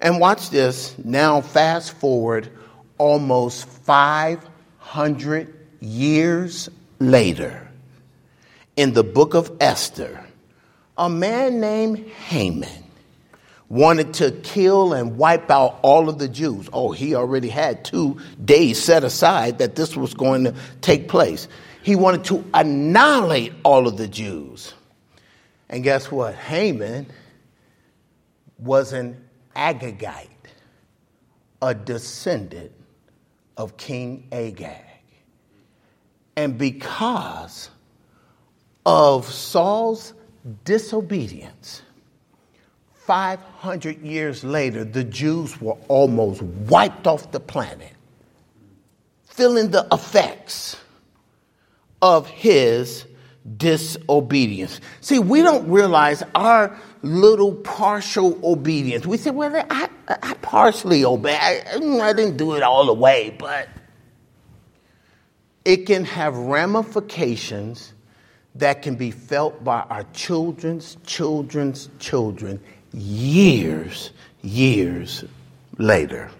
And 0.00 0.20
watch 0.20 0.50
this. 0.50 0.96
Now, 0.98 1.40
fast 1.40 1.92
forward 1.94 2.50
almost 2.98 3.66
500 3.68 5.54
years 5.80 6.68
later 6.98 7.68
in 8.76 8.92
the 8.92 9.02
book 9.02 9.34
of 9.34 9.56
Esther, 9.60 10.24
a 10.96 11.08
man 11.08 11.60
named 11.60 11.98
Haman 11.98 12.87
wanted 13.68 14.14
to 14.14 14.30
kill 14.30 14.92
and 14.94 15.16
wipe 15.16 15.50
out 15.50 15.78
all 15.82 16.08
of 16.08 16.18
the 16.18 16.28
Jews. 16.28 16.68
Oh, 16.72 16.92
he 16.92 17.14
already 17.14 17.48
had 17.48 17.84
two 17.84 18.18
days 18.42 18.82
set 18.82 19.04
aside 19.04 19.58
that 19.58 19.76
this 19.76 19.96
was 19.96 20.14
going 20.14 20.44
to 20.44 20.54
take 20.80 21.08
place. 21.08 21.48
He 21.82 21.94
wanted 21.94 22.24
to 22.24 22.44
annihilate 22.54 23.52
all 23.64 23.86
of 23.86 23.96
the 23.96 24.08
Jews. 24.08 24.72
And 25.68 25.84
guess 25.84 26.10
what? 26.10 26.34
Haman 26.34 27.06
was 28.58 28.92
an 28.92 29.22
Agagite, 29.54 30.28
a 31.60 31.74
descendant 31.74 32.72
of 33.56 33.76
King 33.76 34.28
Agag. 34.32 34.84
And 36.36 36.56
because 36.56 37.70
of 38.86 39.26
Saul's 39.26 40.14
disobedience, 40.64 41.82
500 43.08 44.02
years 44.02 44.44
later, 44.44 44.84
the 44.84 45.02
Jews 45.02 45.58
were 45.62 45.78
almost 45.88 46.42
wiped 46.42 47.06
off 47.06 47.32
the 47.32 47.40
planet, 47.40 47.94
feeling 49.24 49.70
the 49.70 49.88
effects 49.90 50.76
of 52.02 52.26
his 52.26 53.06
disobedience. 53.56 54.82
See, 55.00 55.20
we 55.20 55.40
don't 55.40 55.70
realize 55.70 56.22
our 56.34 56.78
little 57.00 57.54
partial 57.54 58.38
obedience. 58.44 59.06
We 59.06 59.16
say, 59.16 59.30
well, 59.30 59.56
I, 59.70 59.88
I 60.06 60.34
partially 60.42 61.02
obey. 61.02 61.34
I, 61.34 61.78
I 62.02 62.12
didn't 62.12 62.36
do 62.36 62.56
it 62.56 62.62
all 62.62 62.84
the 62.84 62.92
way, 62.92 63.34
but 63.38 63.70
it 65.64 65.86
can 65.86 66.04
have 66.04 66.36
ramifications 66.36 67.94
that 68.56 68.82
can 68.82 68.96
be 68.96 69.12
felt 69.12 69.64
by 69.64 69.80
our 69.88 70.04
children's 70.12 70.98
children's 71.06 71.88
children 72.00 72.60
years, 72.92 74.10
years 74.42 75.24
later. 75.76 76.30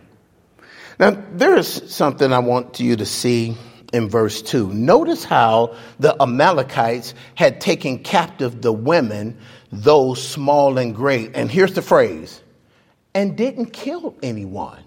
Now, 0.99 1.23
there 1.33 1.57
is 1.57 1.69
something 1.69 2.33
I 2.33 2.41
want 2.41 2.81
you 2.81 2.97
to 2.97 3.07
see 3.07 3.57
in 3.93 4.09
verse 4.09 4.43
2. 4.43 4.73
Notice 4.73 5.25
how 5.25 5.77
the 5.99 6.21
Amalekites 6.21 7.15
had 7.35 7.61
taken 7.61 8.01
captive 8.01 8.61
the 8.61 8.73
women, 8.73 9.39
those 9.71 10.27
small 10.27 10.79
and 10.79 10.95
great. 10.95 11.33
And 11.35 11.51
here's 11.51 11.75
the 11.75 11.83
phrase 11.83 12.43
and 13.15 13.37
didn't 13.37 13.73
kill 13.73 14.15
anyone. 14.23 14.83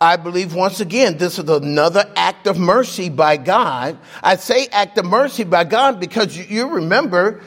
I 0.00 0.16
believe 0.16 0.54
once 0.54 0.80
again, 0.80 1.18
this 1.18 1.38
is 1.38 1.48
another 1.48 2.10
act 2.16 2.46
of 2.46 2.58
mercy 2.58 3.10
by 3.10 3.36
God. 3.36 3.98
I 4.22 4.36
say 4.36 4.66
act 4.68 4.96
of 4.96 5.04
mercy 5.04 5.44
by 5.44 5.64
God 5.64 6.00
because 6.00 6.36
you 6.36 6.68
remember, 6.68 7.42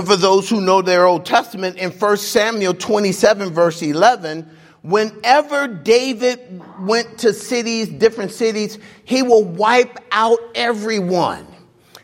for 0.00 0.16
those 0.16 0.48
who 0.48 0.60
know 0.60 0.80
their 0.80 1.06
Old 1.06 1.26
Testament, 1.26 1.76
in 1.76 1.90
1 1.90 2.16
Samuel 2.16 2.72
27, 2.72 3.50
verse 3.50 3.82
11, 3.82 4.48
whenever 4.82 5.68
David 5.68 6.62
went 6.80 7.18
to 7.18 7.34
cities, 7.34 7.88
different 7.88 8.30
cities, 8.30 8.78
he 9.04 9.22
will 9.22 9.44
wipe 9.44 9.98
out 10.10 10.38
everyone. 10.54 11.46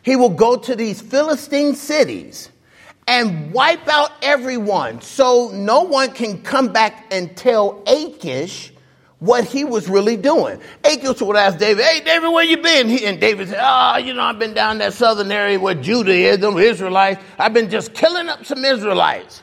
He 0.02 0.16
will 0.16 0.28
go 0.28 0.56
to 0.56 0.76
these 0.76 1.00
Philistine 1.00 1.74
cities 1.74 2.50
and 3.06 3.52
wipe 3.52 3.88
out 3.88 4.12
everyone 4.22 5.00
so 5.00 5.50
no 5.54 5.82
one 5.82 6.12
can 6.12 6.42
come 6.42 6.72
back 6.72 7.06
and 7.10 7.34
tell 7.36 7.82
Achish 7.86 8.72
what 9.18 9.44
he 9.44 9.64
was 9.64 9.88
really 9.88 10.16
doing. 10.16 10.60
Achish 10.84 11.20
would 11.20 11.36
ask 11.36 11.58
David, 11.58 11.84
hey, 11.84 12.00
David, 12.04 12.28
where 12.28 12.44
you 12.44 12.58
been? 12.58 12.88
He, 12.88 13.04
and 13.04 13.20
David 13.20 13.48
said, 13.48 13.60
oh, 13.60 13.96
you 13.98 14.14
know, 14.14 14.22
I've 14.22 14.38
been 14.38 14.54
down 14.54 14.78
that 14.78 14.92
southern 14.92 15.32
area 15.32 15.58
where 15.58 15.74
Judah 15.74 16.12
is, 16.12 16.38
them 16.38 16.56
Israelites. 16.56 17.22
I've 17.38 17.52
been 17.52 17.68
just 17.68 17.94
killing 17.94 18.28
up 18.28 18.44
some 18.46 18.64
Israelites. 18.64 19.42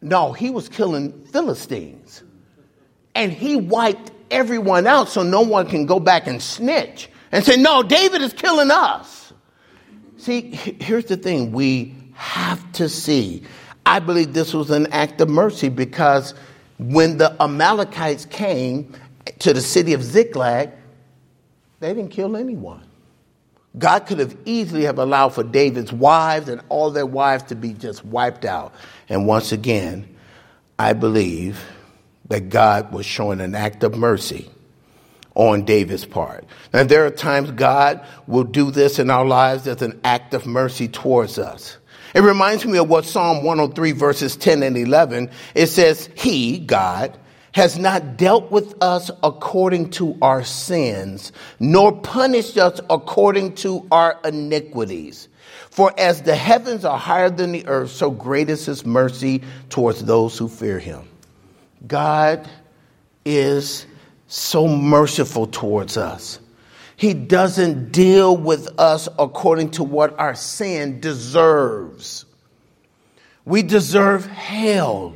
No, 0.00 0.32
he 0.32 0.50
was 0.50 0.68
killing 0.68 1.26
Philistines. 1.26 2.22
And 3.14 3.32
he 3.32 3.56
wiped 3.56 4.10
everyone 4.30 4.86
out 4.86 5.08
so 5.08 5.22
no 5.22 5.42
one 5.42 5.68
can 5.68 5.86
go 5.86 6.00
back 6.00 6.26
and 6.26 6.42
snitch 6.42 7.08
and 7.32 7.44
say, 7.44 7.56
no, 7.56 7.82
David 7.82 8.22
is 8.22 8.32
killing 8.32 8.70
us. 8.70 9.32
See, 10.16 10.50
here's 10.50 11.04
the 11.06 11.16
thing 11.16 11.52
we 11.52 11.94
have 12.14 12.72
to 12.72 12.88
see. 12.88 13.42
I 13.86 14.00
believe 14.00 14.34
this 14.34 14.52
was 14.52 14.70
an 14.70 14.88
act 14.92 15.20
of 15.20 15.28
mercy 15.28 15.68
because 15.68 16.34
when 16.78 17.18
the 17.18 17.34
Amalekites 17.42 18.24
came 18.26 18.94
to 19.40 19.52
the 19.52 19.60
city 19.60 19.92
of 19.92 20.02
Ziklag, 20.02 20.70
they 21.80 21.94
didn't 21.94 22.10
kill 22.10 22.36
anyone. 22.36 22.84
God 23.76 24.00
could 24.00 24.18
have 24.18 24.36
easily 24.44 24.84
have 24.84 24.98
allowed 24.98 25.30
for 25.30 25.44
David's 25.44 25.92
wives 25.92 26.48
and 26.48 26.60
all 26.68 26.90
their 26.90 27.06
wives 27.06 27.44
to 27.44 27.54
be 27.54 27.72
just 27.74 28.04
wiped 28.04 28.44
out. 28.44 28.72
And 29.08 29.26
once 29.26 29.52
again, 29.52 30.16
I 30.78 30.94
believe 30.94 31.64
that 32.28 32.48
God 32.48 32.92
was 32.92 33.06
showing 33.06 33.40
an 33.40 33.54
act 33.54 33.82
of 33.82 33.96
mercy 33.96 34.50
on 35.34 35.64
David's 35.64 36.04
part. 36.04 36.44
Now, 36.72 36.84
there 36.84 37.06
are 37.06 37.10
times 37.10 37.52
God 37.52 38.04
will 38.26 38.44
do 38.44 38.70
this 38.70 38.98
in 38.98 39.10
our 39.10 39.24
lives 39.24 39.66
as 39.68 39.82
an 39.82 40.00
act 40.02 40.34
of 40.34 40.46
mercy 40.46 40.88
towards 40.88 41.38
us. 41.38 41.76
It 42.18 42.22
reminds 42.22 42.66
me 42.66 42.78
of 42.78 42.88
what 42.88 43.04
Psalm 43.04 43.44
103, 43.44 43.92
verses 43.92 44.34
10 44.34 44.64
and 44.64 44.76
11, 44.76 45.30
it 45.54 45.68
says, 45.68 46.10
He, 46.16 46.58
God, 46.58 47.16
has 47.52 47.78
not 47.78 48.16
dealt 48.16 48.50
with 48.50 48.74
us 48.82 49.08
according 49.22 49.90
to 49.90 50.18
our 50.20 50.42
sins, 50.42 51.30
nor 51.60 51.96
punished 51.96 52.58
us 52.58 52.80
according 52.90 53.54
to 53.58 53.86
our 53.92 54.18
iniquities. 54.24 55.28
For 55.70 55.94
as 55.96 56.22
the 56.22 56.34
heavens 56.34 56.84
are 56.84 56.98
higher 56.98 57.30
than 57.30 57.52
the 57.52 57.64
earth, 57.68 57.92
so 57.92 58.10
great 58.10 58.50
is 58.50 58.66
his 58.66 58.84
mercy 58.84 59.44
towards 59.68 60.02
those 60.02 60.36
who 60.36 60.48
fear 60.48 60.80
him. 60.80 61.08
God 61.86 62.50
is 63.24 63.86
so 64.26 64.66
merciful 64.66 65.46
towards 65.46 65.96
us. 65.96 66.40
He 66.98 67.14
doesn't 67.14 67.92
deal 67.92 68.36
with 68.36 68.68
us 68.76 69.08
according 69.20 69.70
to 69.72 69.84
what 69.84 70.18
our 70.18 70.34
sin 70.34 70.98
deserves. 70.98 72.24
We 73.44 73.62
deserve 73.62 74.26
hell. 74.26 75.14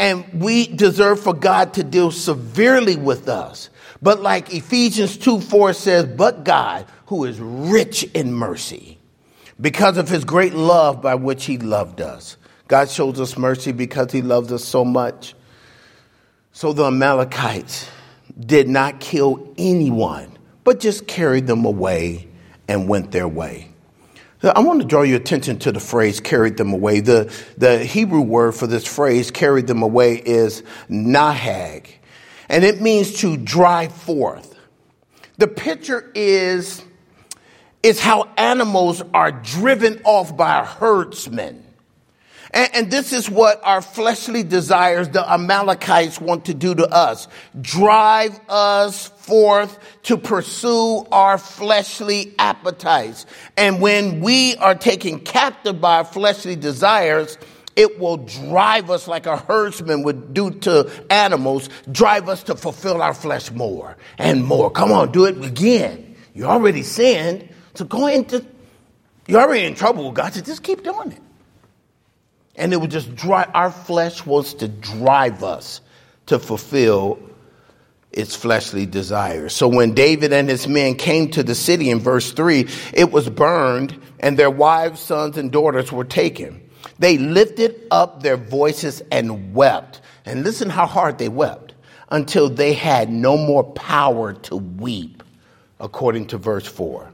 And 0.00 0.42
we 0.42 0.66
deserve 0.66 1.20
for 1.20 1.32
God 1.32 1.74
to 1.74 1.84
deal 1.84 2.10
severely 2.10 2.96
with 2.96 3.28
us. 3.28 3.70
But 4.02 4.20
like 4.20 4.52
Ephesians 4.52 5.16
2 5.16 5.40
4 5.40 5.74
says, 5.74 6.06
but 6.06 6.42
God, 6.44 6.86
who 7.06 7.24
is 7.24 7.38
rich 7.38 8.02
in 8.12 8.34
mercy, 8.34 8.98
because 9.60 9.96
of 9.96 10.08
his 10.08 10.24
great 10.24 10.54
love 10.54 11.00
by 11.00 11.14
which 11.14 11.44
he 11.44 11.56
loved 11.56 12.00
us. 12.00 12.36
God 12.66 12.90
shows 12.90 13.20
us 13.20 13.38
mercy 13.38 13.70
because 13.70 14.10
he 14.10 14.22
loves 14.22 14.50
us 14.50 14.64
so 14.64 14.84
much. 14.84 15.36
So 16.50 16.72
the 16.72 16.86
Amalekites 16.86 17.88
did 18.38 18.68
not 18.68 18.98
kill 18.98 19.54
anyone, 19.56 20.33
but 20.64 20.80
just 20.80 21.06
carried 21.06 21.46
them 21.46 21.64
away 21.64 22.26
and 22.66 22.88
went 22.88 23.12
their 23.12 23.28
way. 23.28 23.68
I 24.42 24.60
want 24.60 24.82
to 24.82 24.86
draw 24.86 25.02
your 25.02 25.16
attention 25.16 25.58
to 25.60 25.72
the 25.72 25.80
phrase 25.80 26.20
carried 26.20 26.56
them 26.58 26.72
away. 26.72 27.00
The, 27.00 27.32
the 27.56 27.78
Hebrew 27.78 28.20
word 28.20 28.52
for 28.52 28.66
this 28.66 28.84
phrase, 28.84 29.30
carried 29.30 29.66
them 29.66 29.82
away, 29.82 30.16
is 30.16 30.62
nahag, 30.90 31.86
and 32.48 32.64
it 32.64 32.80
means 32.80 33.20
to 33.20 33.36
drive 33.36 33.92
forth. 33.92 34.54
The 35.38 35.48
picture 35.48 36.10
is, 36.14 36.82
is 37.82 38.00
how 38.00 38.28
animals 38.36 39.02
are 39.14 39.32
driven 39.32 40.00
off 40.04 40.36
by 40.36 40.60
a 40.60 40.64
herdsman. 40.64 41.64
And, 42.50 42.70
and, 42.74 42.90
this 42.90 43.12
is 43.12 43.28
what 43.28 43.60
our 43.64 43.82
fleshly 43.82 44.44
desires, 44.44 45.08
the 45.08 45.28
Amalekites, 45.28 46.20
want 46.20 46.44
to 46.44 46.54
do 46.54 46.72
to 46.72 46.86
us 46.86 47.26
drive 47.60 48.38
us 48.48 49.10
forth 49.26 49.78
to 50.04 50.16
pursue 50.16 51.06
our 51.10 51.38
fleshly 51.38 52.34
appetites. 52.38 53.26
And 53.56 53.80
when 53.80 54.20
we 54.20 54.56
are 54.56 54.74
taken 54.74 55.20
captive 55.20 55.80
by 55.80 55.98
our 55.98 56.04
fleshly 56.04 56.56
desires, 56.56 57.38
it 57.76 57.98
will 57.98 58.18
drive 58.18 58.90
us 58.90 59.08
like 59.08 59.26
a 59.26 59.36
herdsman 59.36 60.02
would 60.04 60.34
do 60.34 60.50
to 60.50 60.90
animals, 61.10 61.68
drive 61.90 62.28
us 62.28 62.42
to 62.44 62.54
fulfill 62.54 63.02
our 63.02 63.14
flesh 63.14 63.50
more 63.50 63.96
and 64.18 64.44
more. 64.44 64.70
Come 64.70 64.92
on, 64.92 65.10
do 65.10 65.24
it 65.24 65.42
again. 65.44 66.16
You 66.34 66.44
already 66.44 66.82
sinned, 66.82 67.48
so 67.74 67.84
go 67.84 68.06
into, 68.06 68.44
you're 69.26 69.40
already 69.40 69.64
in 69.64 69.74
trouble 69.74 70.06
with 70.06 70.14
God, 70.14 70.34
so 70.34 70.40
just 70.40 70.62
keep 70.62 70.84
doing 70.84 71.12
it. 71.12 71.20
And 72.56 72.72
it 72.72 72.80
would 72.80 72.90
just 72.90 73.14
drive, 73.16 73.50
our 73.54 73.72
flesh 73.72 74.24
wants 74.24 74.54
to 74.54 74.68
drive 74.68 75.42
us 75.42 75.80
to 76.26 76.38
fulfill 76.38 77.18
its 78.14 78.34
fleshly 78.34 78.86
desires. 78.86 79.52
So 79.52 79.68
when 79.68 79.92
David 79.92 80.32
and 80.32 80.48
his 80.48 80.66
men 80.68 80.94
came 80.94 81.30
to 81.32 81.42
the 81.42 81.54
city 81.54 81.90
in 81.90 81.98
verse 81.98 82.32
3, 82.32 82.68
it 82.92 83.12
was 83.12 83.28
burned 83.28 84.00
and 84.20 84.38
their 84.38 84.50
wives, 84.50 85.00
sons, 85.00 85.36
and 85.36 85.50
daughters 85.52 85.92
were 85.92 86.04
taken. 86.04 86.62
They 86.98 87.18
lifted 87.18 87.86
up 87.90 88.22
their 88.22 88.36
voices 88.36 89.02
and 89.10 89.54
wept. 89.54 90.00
And 90.24 90.44
listen 90.44 90.70
how 90.70 90.86
hard 90.86 91.18
they 91.18 91.28
wept 91.28 91.74
until 92.08 92.48
they 92.48 92.72
had 92.72 93.10
no 93.10 93.36
more 93.36 93.64
power 93.64 94.32
to 94.32 94.56
weep, 94.56 95.22
according 95.80 96.28
to 96.28 96.38
verse 96.38 96.66
4. 96.66 97.12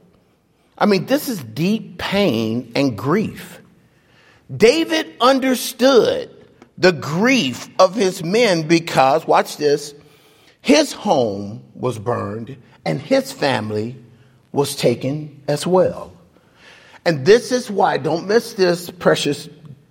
I 0.79 0.87
mean, 0.87 1.07
this 1.07 1.29
is 1.29 1.43
deep 1.43 1.99
pain 1.99 2.73
and 2.77 2.97
grief. 2.97 3.61
David 4.55 5.13
understood 5.21 6.31
the 6.79 6.93
grief 6.93 7.69
of 7.79 7.95
his 7.95 8.23
men 8.23 8.69
because, 8.69 9.27
watch 9.27 9.57
this, 9.57 9.95
his 10.61 10.93
home 10.93 11.63
was 11.75 11.99
burned 11.99 12.57
and 12.85 13.01
his 13.01 13.33
family 13.33 13.97
was 14.53 14.77
taken 14.77 15.43
as 15.49 15.67
well. 15.67 16.13
And 17.05 17.25
this 17.25 17.51
is 17.53 17.71
why, 17.71 17.97
don't 17.97 18.29
miss 18.29 18.55
this, 18.55 18.91
precious 18.91 19.49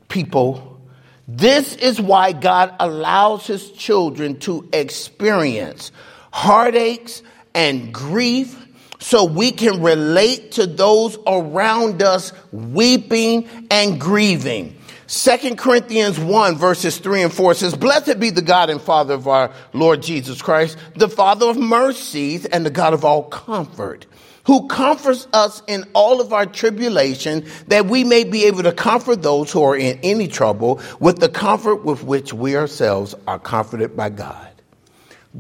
people. 0.09 0.81
This 1.27 1.75
is 1.75 1.99
why 1.99 2.31
God 2.31 2.75
allows 2.79 3.47
his 3.47 3.71
children 3.71 4.39
to 4.39 4.67
experience 4.73 5.91
heartaches 6.31 7.23
and 7.53 7.93
grief 7.93 8.55
so 8.99 9.25
we 9.25 9.51
can 9.51 9.81
relate 9.81 10.53
to 10.53 10.67
those 10.67 11.17
around 11.25 12.03
us 12.03 12.33
weeping 12.51 13.47
and 13.71 13.99
grieving. 13.99 14.78
Second 15.09 15.57
Corinthians 15.57 16.19
1 16.19 16.55
verses 16.55 16.99
3 16.99 17.23
and 17.23 17.33
4 17.33 17.55
says, 17.55 17.75
Blessed 17.75 18.19
be 18.19 18.29
the 18.29 18.43
God 18.43 18.69
and 18.69 18.79
Father 18.79 19.15
of 19.15 19.27
our 19.27 19.51
Lord 19.73 20.03
Jesus 20.03 20.39
Christ, 20.39 20.77
the 20.95 21.09
Father 21.09 21.47
of 21.49 21.57
mercies 21.57 22.45
and 22.45 22.63
the 22.63 22.69
God 22.69 22.93
of 22.93 23.03
all 23.03 23.23
comfort, 23.23 24.05
who 24.45 24.67
comforts 24.67 25.27
us 25.33 25.63
in 25.65 25.89
all 25.95 26.21
of 26.21 26.31
our 26.31 26.45
tribulation, 26.45 27.47
that 27.69 27.87
we 27.87 28.03
may 28.03 28.23
be 28.23 28.45
able 28.45 28.61
to 28.61 28.71
comfort 28.71 29.23
those 29.23 29.51
who 29.51 29.63
are 29.63 29.75
in 29.75 29.97
any 30.03 30.27
trouble 30.27 30.79
with 30.99 31.17
the 31.17 31.29
comfort 31.29 31.83
with 31.83 32.03
which 32.03 32.31
we 32.31 32.55
ourselves 32.55 33.15
are 33.25 33.39
comforted 33.39 33.97
by 33.97 34.09
God. 34.09 34.47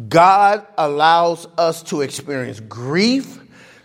God 0.07 0.65
allows 0.79 1.47
us 1.59 1.83
to 1.83 2.01
experience 2.01 2.59
grief 2.59 3.38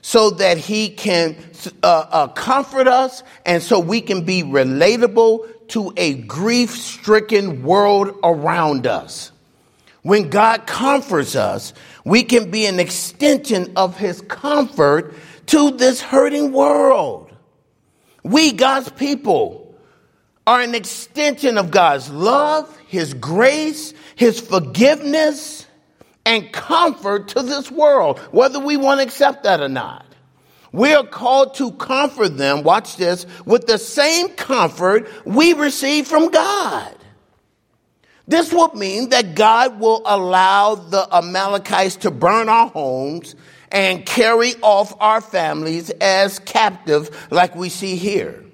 so 0.07 0.29
that 0.29 0.59
he 0.59 0.91
can 0.91 1.35
uh, 1.83 1.87
uh, 2.11 2.29
comfort 2.29 2.87
us 2.87 3.23
and 3.47 3.63
so 3.63 3.81
we 3.81 4.03
can 4.03 4.23
be 4.23 4.43
relatable 4.43 5.49
to 5.69 5.95
a 5.97 6.13
grief 6.13 6.73
stricken 6.73 7.63
world 7.63 8.15
around 8.23 8.87
us. 8.87 9.33
When 10.03 10.29
God 10.29 10.67
comforts 10.67 11.35
us, 11.35 11.73
we 12.05 12.23
can 12.23 12.51
be 12.51 12.67
an 12.67 12.79
extension 12.81 13.73
of 13.77 13.97
his 13.97 14.21
comfort 14.21 15.15
to 15.47 15.71
this 15.71 16.03
hurting 16.03 16.53
world. 16.53 17.35
We, 18.23 18.53
God's 18.53 18.91
people, 18.91 19.75
are 20.47 20.61
an 20.61 20.75
extension 20.75 21.57
of 21.57 21.71
God's 21.71 22.11
love, 22.11 22.79
his 22.89 23.15
grace, 23.15 23.95
his 24.17 24.39
forgiveness, 24.39 25.64
and 26.27 26.53
comfort 26.53 27.29
to 27.29 27.43
this 27.43 27.71
world, 27.71 28.19
whether 28.31 28.59
we 28.59 28.77
want 28.77 29.01
to 29.01 29.07
accept 29.07 29.45
that 29.45 29.61
or 29.61 29.69
not. 29.69 30.07
We 30.73 30.93
are 30.93 31.07
called 31.07 31.55
to 31.57 31.71
comfort 31.73 32.37
them, 32.37 32.65
watch 32.65 32.97
this, 32.97 33.27
with 33.45 33.67
the 33.67 33.79
same 33.79 34.31
comfort 34.31 35.09
we 35.25 35.53
receive 35.53 36.07
from 36.07 36.31
God. 36.31 36.97
This 38.27 38.53
would 38.53 38.75
mean 38.75 39.11
that 39.11 39.35
God 39.35 39.79
will 39.79 40.03
allow 40.05 40.75
the 40.75 41.07
Amalekites 41.15 41.97
to 41.97 42.11
burn 42.11 42.49
our 42.49 42.69
homes 42.69 43.37
and 43.71 44.07
carry 44.07 44.55
off 44.63 44.95
our 44.99 45.21
families 45.21 45.91
as 45.91 46.39
captive, 46.41 47.29
like 47.31 47.55
we 47.55 47.69
see 47.69 47.97
here. 47.97 48.45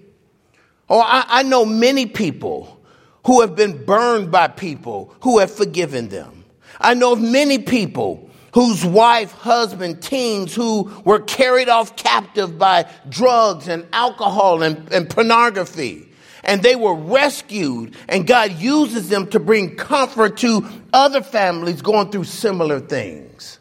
Oh, 0.89 1.01
I, 1.01 1.25
I 1.29 1.43
know 1.45 1.65
many 1.65 2.07
people 2.07 2.81
who 3.27 3.43
have 3.43 3.55
been 3.55 3.85
burned 3.85 4.33
by 4.33 4.49
people 4.49 5.15
who 5.23 5.39
have 5.39 5.51
forgiven 5.51 6.09
them. 6.09 6.40
I 6.81 6.95
know 6.95 7.13
of 7.13 7.21
many 7.21 7.59
people 7.59 8.31
whose 8.55 8.85
wife, 8.85 9.33
husband, 9.33 10.03
teens 10.03 10.55
who 10.55 10.91
were 11.05 11.21
carried 11.21 11.69
off 11.69 11.97
captive 11.97 12.59
by 12.59 12.91
drugs 13.09 13.69
and 13.69 13.87
alcohol 13.93 14.63
and, 14.63 14.93
and 14.93 15.09
pornography. 15.09 16.09
and 16.43 16.63
they 16.63 16.77
were 16.77 16.95
rescued, 16.95 17.95
and 18.09 18.27
God 18.27 18.53
uses 18.53 19.09
them 19.09 19.27
to 19.29 19.41
bring 19.41 19.77
comfort 19.77 20.39
to 20.39 20.67
other 20.93 21.23
families 21.23 21.83
going 21.83 22.11
through 22.11 22.25
similar 22.25 22.81
things. 22.81 23.59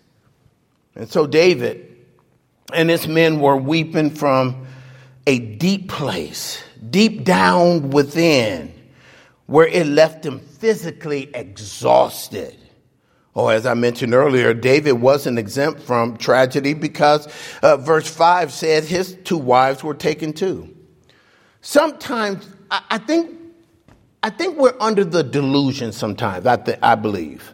And 0.95 1.09
so 1.09 1.27
David 1.27 1.97
and 2.73 2.89
his 2.89 3.07
men 3.07 3.39
were 3.39 3.57
weeping 3.57 4.11
from 4.11 4.67
a 5.27 5.39
deep 5.39 5.89
place, 5.89 6.63
deep 6.89 7.23
down 7.23 7.89
within, 7.89 8.73
where 9.45 9.67
it 9.67 9.87
left 9.87 10.23
them 10.23 10.39
physically 10.39 11.29
exhausted. 11.33 12.57
Oh, 13.41 13.47
as 13.47 13.65
I 13.65 13.73
mentioned 13.73 14.13
earlier, 14.13 14.53
David 14.53 14.91
wasn't 14.91 15.39
exempt 15.39 15.79
from 15.79 16.17
tragedy 16.17 16.73
because 16.73 17.25
uh, 17.63 17.77
verse 17.77 18.05
5 18.05 18.51
said 18.51 18.83
his 18.83 19.15
two 19.23 19.37
wives 19.37 19.81
were 19.81 19.93
taken 19.93 20.33
too. 20.33 20.75
Sometimes, 21.61 22.45
I, 22.69 22.81
I 22.89 22.97
think, 22.97 23.39
I 24.21 24.29
think 24.29 24.57
we're 24.57 24.75
under 24.81 25.05
the 25.05 25.23
delusion 25.23 25.93
sometimes, 25.93 26.45
I, 26.45 26.57
th- 26.57 26.79
I 26.83 26.95
believe, 26.95 27.53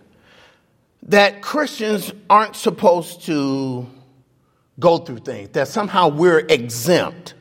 that 1.04 1.44
Christians 1.44 2.12
aren't 2.32 2.56
supposed 2.56 3.22
to 3.26 3.86
go 4.80 4.98
through 4.98 5.20
things, 5.20 5.50
that 5.50 5.68
somehow 5.68 6.08
we're 6.08 6.48
exempt 6.50 7.36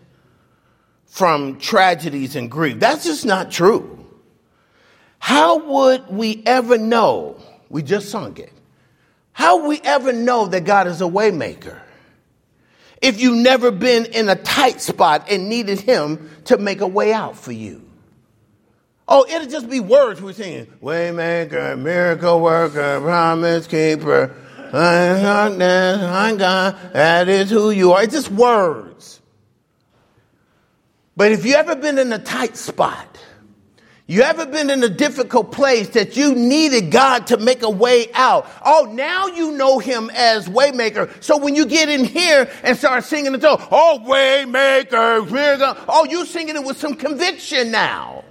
from 1.07 1.59
tragedies 1.59 2.37
and 2.37 2.51
grief. 2.51 2.79
That's 2.79 3.07
just 3.07 3.25
not 3.25 3.51
true. 3.51 4.07
How 5.19 5.57
would 5.67 6.09
we 6.11 6.43
ever 6.45 6.77
know? 6.77 7.41
We 7.69 7.83
just 7.83 8.11
sung 8.11 8.37
it. 8.39 8.53
How 9.33 9.67
we 9.67 9.81
ever 9.83 10.13
know 10.13 10.47
that 10.47 10.65
God 10.65 10.87
is 10.87 11.01
a 11.01 11.05
waymaker? 11.05 11.81
If 13.03 13.21
you've 13.21 13.37
never 13.39 13.71
been 13.71 14.07
in 14.07 14.29
a 14.29 14.37
tight 14.37 14.81
spot 14.81 15.27
and 15.31 15.49
needed 15.49 15.81
him 15.81 16.31
to 16.45 16.57
make 16.57 16.81
a 16.81 16.87
way 16.87 17.13
out 17.13 17.37
for 17.37 17.53
you. 17.53 17.83
Oh, 19.07 19.27
it'll 19.29 19.49
just 19.49 19.69
be 19.69 19.81
words 19.81 20.23
we're 20.23 20.33
singing. 20.33 20.67
Waymaker, 20.83 21.79
miracle 21.79 22.41
worker, 22.41 23.01
promise 23.01 23.67
keeper, 23.67 24.35
I'm 24.73 25.59
God, 26.39 26.77
that 26.93 27.29
is 27.29 27.51
who 27.51 27.71
you 27.71 27.93
are. 27.93 28.03
It's 28.03 28.15
just 28.15 28.31
words. 28.31 29.21
But 31.17 31.33
if 31.33 31.45
you 31.45 31.55
ever 31.55 31.77
been 31.77 31.99
in 31.99 32.13
a 32.13 32.19
tight 32.19 32.57
spot, 32.57 33.14
you 34.07 34.23
ever 34.23 34.45
been 34.47 34.69
in 34.69 34.83
a 34.83 34.89
difficult 34.89 35.53
place 35.53 35.89
that 35.91 36.17
you 36.17 36.35
needed 36.35 36.91
God 36.91 37.29
to 37.29 37.39
make 37.39 37.63
a 37.63 37.71
way 37.71 38.13
out? 38.13 38.47
Oh, 38.65 38.91
now 38.93 39.29
you 39.29 39.53
know 39.53 39.79
him 39.79 40.11
as 40.15 40.49
waymaker. 40.49 41.11
So 41.23 41.39
when 41.39 41.55
you 41.55 41.65
get 41.65 41.89
in 41.89 42.05
here 42.05 42.51
and 42.63 42.77
start 42.77 43.05
singing 43.05 43.33
the 43.33 43.41
song, 43.41 43.67
oh, 43.71 44.01
waymaker, 44.07 45.85
oh, 45.89 46.05
you 46.05 46.27
singing 46.27 46.57
it 46.57 46.65
with 46.65 46.77
some 46.77 46.95
conviction 46.95 47.71
now. 47.71 48.25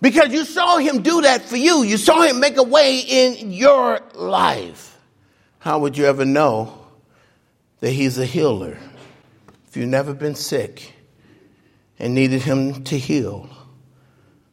Because 0.00 0.32
you 0.32 0.44
saw 0.44 0.78
him 0.78 1.02
do 1.02 1.22
that 1.22 1.42
for 1.42 1.56
you. 1.56 1.82
You 1.82 1.96
saw 1.96 2.22
him 2.22 2.40
make 2.40 2.56
a 2.56 2.62
way 2.62 2.98
in 2.98 3.52
your 3.52 4.00
life. 4.14 4.94
How 5.64 5.78
would 5.78 5.96
you 5.96 6.04
ever 6.04 6.26
know 6.26 6.78
that 7.80 7.88
He's 7.88 8.18
a 8.18 8.26
healer 8.26 8.76
if 9.66 9.78
you've 9.78 9.88
never 9.88 10.12
been 10.12 10.34
sick 10.34 10.92
and 11.98 12.14
needed 12.14 12.42
Him 12.42 12.84
to 12.84 12.98
heal? 12.98 13.48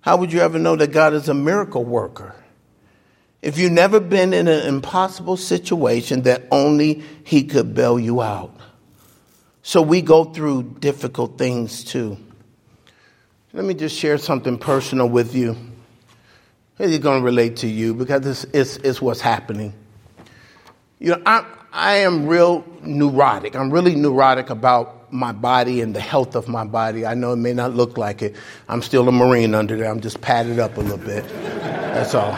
How 0.02 0.18
would 0.18 0.34
you 0.34 0.42
ever 0.42 0.60
know 0.60 0.76
that 0.76 0.92
God 0.92 1.14
is 1.14 1.30
a 1.30 1.34
miracle 1.34 1.86
worker? 1.86 2.36
If 3.42 3.58
you've 3.58 3.72
never 3.72 4.00
been 4.00 4.34
in 4.34 4.48
an 4.48 4.68
impossible 4.68 5.38
situation 5.38 6.24
that 6.24 6.44
only 6.52 7.04
He 7.24 7.44
could 7.44 7.74
bail 7.74 8.00
you 8.00 8.22
out. 8.22 8.56
So 9.64 9.82
we 9.82 10.02
go 10.02 10.26
through 10.26 10.76
difficult 10.80 11.38
things 11.38 11.84
too. 11.84 12.18
Let 13.54 13.66
me 13.66 13.74
just 13.74 13.98
share 13.98 14.18
something 14.18 14.58
personal 14.58 15.10
with 15.10 15.36
you. 15.36 15.56
It's 16.80 16.98
going 16.98 17.20
to 17.20 17.26
relate 17.26 17.58
to 17.58 17.68
you 17.68 17.94
because 17.94 18.26
it's, 18.26 18.44
it's, 18.56 18.78
it's 18.78 19.02
what's 19.02 19.22
happening. 19.22 19.74
You 21.00 21.12
know, 21.12 21.22
I, 21.26 21.46
I 21.72 21.96
am 21.98 22.28
real 22.28 22.66
neurotic. 22.82 23.56
I'm 23.56 23.70
really 23.70 23.96
neurotic 23.96 24.50
about 24.50 25.01
my 25.12 25.32
body 25.32 25.82
and 25.82 25.96
the 25.96 26.00
health 26.00 26.36
of 26.36 26.48
my 26.48 26.64
body. 26.64 27.06
I 27.06 27.14
know 27.14 27.34
it 27.34 27.38
may 27.38 27.54
not 27.54 27.74
look 27.74 27.98
like 27.98 28.22
it. 28.22 28.36
I'm 28.70 28.82
still 28.82 29.08
a 29.08 29.12
Marine 29.12 29.54
under 29.56 29.78
there. 29.78 29.90
I'm 29.90 30.02
just 30.02 30.22
padded 30.22 30.60
up 30.60 30.78
a 30.78 30.82
little 30.82 30.98
bit. 30.98 31.28
That's 31.30 32.16
all. 32.16 32.38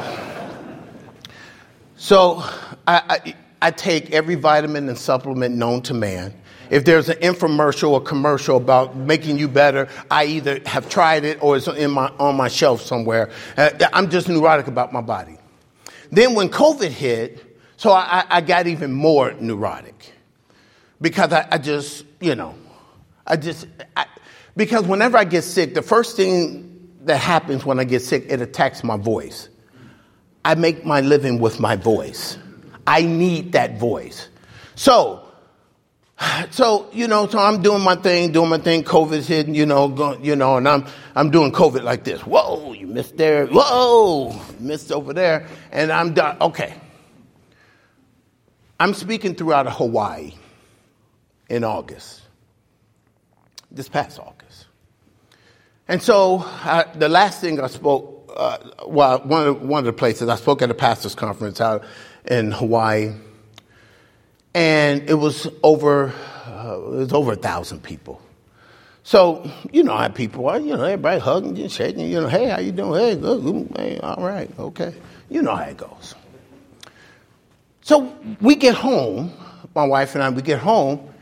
So 1.96 2.38
I, 2.86 3.02
I, 3.26 3.36
I 3.62 3.72
take 3.72 4.12
every 4.12 4.36
vitamin 4.36 4.90
and 4.90 4.98
supplement 4.98 5.56
known 5.56 5.82
to 5.84 5.94
man. 5.94 6.34
If 6.70 6.86
there's 6.86 7.08
an 7.08 7.18
infomercial 7.18 7.92
or 7.92 8.02
commercial 8.02 8.58
about 8.58 8.96
making 8.96 9.38
you 9.38 9.48
better, 9.48 9.88
I 10.10 10.26
either 10.26 10.60
have 10.66 10.90
tried 10.90 11.24
it 11.24 11.42
or 11.42 11.58
it's 11.58 11.68
in 11.68 11.92
my, 11.92 12.12
on 12.20 12.36
my 12.36 12.48
shelf 12.48 12.82
somewhere. 12.82 13.30
Uh, 13.56 13.70
I'm 13.94 14.10
just 14.10 14.28
neurotic 14.28 14.68
about 14.68 14.92
my 14.92 15.02
body. 15.02 15.38
Then 16.12 16.36
when 16.36 16.50
COVID 16.50 16.90
hit, 16.90 17.58
so 17.78 17.92
I, 17.92 18.24
I 18.30 18.42
got 18.42 18.68
even 18.68 18.92
more 18.92 19.34
neurotic 19.40 20.14
because 21.02 21.34
I, 21.34 21.48
I 21.52 21.58
just, 21.58 22.06
you 22.20 22.36
know, 22.36 22.56
I 23.26 23.38
just, 23.38 23.68
I, 23.96 24.06
because 24.56 24.86
whenever 24.86 25.18
I 25.18 25.24
get 25.24 25.44
sick, 25.44 25.74
the 25.74 25.82
first 25.82 26.16
thing 26.18 26.92
that 27.06 27.18
happens 27.18 27.66
when 27.66 27.80
I 27.80 27.84
get 27.84 28.02
sick, 28.02 28.26
it 28.30 28.42
attacks 28.42 28.84
my 28.84 28.98
voice. 28.98 29.50
I 30.46 30.56
make 30.56 30.86
my 30.86 31.02
living 31.02 31.40
with 31.40 31.60
my 31.60 31.76
voice. 31.76 32.38
I 32.86 33.04
need 33.04 33.54
that 33.54 33.80
voice. 33.80 34.28
So, 34.76 35.24
so 36.52 36.90
you 36.92 37.08
know, 37.08 37.28
so 37.28 37.40
I'm 37.40 37.62
doing 37.62 37.82
my 37.82 37.96
thing, 37.96 38.32
doing 38.32 38.50
my 38.50 38.58
thing. 38.58 38.84
COVID's 38.84 39.28
hitting, 39.28 39.56
you 39.56 39.66
know, 39.66 39.88
going, 39.88 40.24
you 40.24 40.36
know, 40.36 40.58
and 40.58 40.68
I'm 40.68 40.86
I'm 41.16 41.32
doing 41.32 41.52
COVID 41.52 41.84
like 41.84 42.04
this. 42.04 42.22
Whoa, 42.22 42.74
you 42.74 42.88
missed 42.88 43.18
there. 43.18 43.48
Whoa, 43.48 44.40
missed 44.60 44.92
over 44.92 45.14
there, 45.14 45.48
and 45.72 45.92
I'm 45.92 46.14
done. 46.14 46.38
Okay, 46.42 46.74
I'm 48.80 48.94
speaking 48.94 49.36
throughout 49.36 49.72
Hawaii 49.72 50.34
in 51.50 51.64
August, 51.64 52.23
this 53.74 53.90
past 53.90 54.20
August. 54.20 54.68
And 55.88 56.02
so 56.02 56.38
uh, 56.38 56.86
the 56.96 57.10
last 57.10 57.42
thing 57.42 57.60
I 57.60 57.68
spoke, 57.68 58.32
uh, 58.36 58.58
well, 58.88 59.20
one 59.20 59.48
of, 59.48 59.62
one 59.62 59.80
of 59.80 59.86
the 59.86 59.94
places 59.94 60.30
I 60.30 60.36
spoke 60.36 60.62
at 60.62 60.72
a 60.72 60.74
pastor's 60.74 61.16
conference 61.16 61.60
out 61.60 61.84
in 62.26 62.52
Hawaii, 62.52 63.12
and 64.54 65.10
it 65.10 65.16
was 65.16 65.48
over, 65.62 66.14
uh, 66.46 66.76
it 66.78 66.90
was 66.90 67.14
over 67.14 67.34
a 67.34 67.36
thousand 67.36 67.84
people. 67.84 68.22
So, 69.06 69.52
you 69.74 69.84
know 69.84 69.98
how 69.98 70.08
people 70.08 70.48
are, 70.48 70.60
you 70.60 70.78
know, 70.78 70.84
everybody 70.84 71.20
hugging 71.20 71.58
and 71.60 71.70
shaking, 71.70 72.08
you 72.08 72.22
know, 72.22 72.30
hey, 72.30 72.48
how 72.48 72.60
you 72.60 72.72
doing? 72.72 73.02
Hey, 73.02 73.16
good, 73.18 73.70
hey, 73.76 74.00
all 74.00 74.24
right, 74.24 74.50
okay. 74.58 74.94
You 75.30 75.42
know 75.42 75.56
how 75.56 75.66
it 75.66 75.76
goes. 75.76 76.16
So 77.82 78.16
we 78.40 78.56
get 78.56 78.76
home, 78.76 79.34
my 79.76 79.84
wife 79.84 80.16
and 80.16 80.24
I, 80.24 80.30
we 80.30 80.42
get 80.42 80.60
home, 80.60 81.12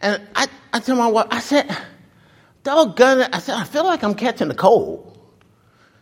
and 0.00 0.22
I, 0.34 0.46
I 0.72 0.80
tell 0.80 0.96
my 0.96 1.08
wife, 1.08 1.26
I 1.30 1.40
said, 1.40 1.76
doggone 2.62 3.20
it, 3.20 3.30
I 3.32 3.38
said, 3.38 3.54
I 3.56 3.64
feel 3.64 3.84
like 3.84 4.02
I'm 4.04 4.14
catching 4.14 4.50
a 4.50 4.54
cold. 4.54 5.18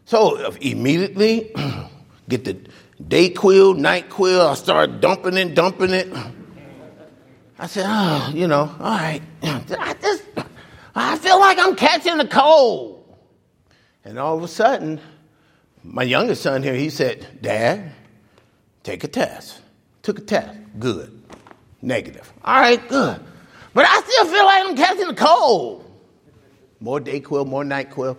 So 0.05 0.53
immediately, 0.61 1.53
get 2.29 2.45
the 2.45 2.59
DayQuil, 3.03 3.77
night 3.77 4.11
quill, 4.11 4.47
I 4.47 4.55
start 4.55 5.01
dumping 5.01 5.37
it, 5.37 5.55
dumping 5.55 5.91
it. 5.91 6.13
I 7.59 7.67
said, 7.67 7.85
oh, 7.87 8.33
you 8.35 8.49
know, 8.49 8.75
all 8.81 8.97
right, 8.97 9.23
I 9.43 9.95
just, 10.01 10.25
I 10.95 11.17
feel 11.19 11.39
like 11.39 11.59
I'm 11.59 11.77
catching 11.77 12.19
a 12.21 12.27
cold. 12.27 13.17
And 14.05 14.19
all 14.19 14.37
of 14.37 14.43
a 14.43 14.49
sudden, 14.49 15.01
my 15.83 16.03
youngest 16.03 16.43
son 16.43 16.63
here, 16.63 16.75
he 16.75 16.91
said, 16.91 17.27
Dad, 17.41 17.93
take 18.83 19.05
a 19.05 19.09
test. 19.09 19.61
Took 20.03 20.19
a 20.19 20.23
test. 20.23 20.59
Good. 20.79 21.23
Negative. 21.81 22.31
All 22.45 22.61
right, 22.61 22.87
good. 22.89 23.21
But 23.75 23.87
I 23.87 24.01
still 24.03 24.27
feel 24.27 24.45
like 24.45 24.65
I'm 24.65 24.77
catching 24.77 25.09
a 25.09 25.15
cold. 25.15 25.85
More 26.81 27.01
Dayquil, 27.01 27.47
more 27.47 27.65
NyQuil. 27.65 28.17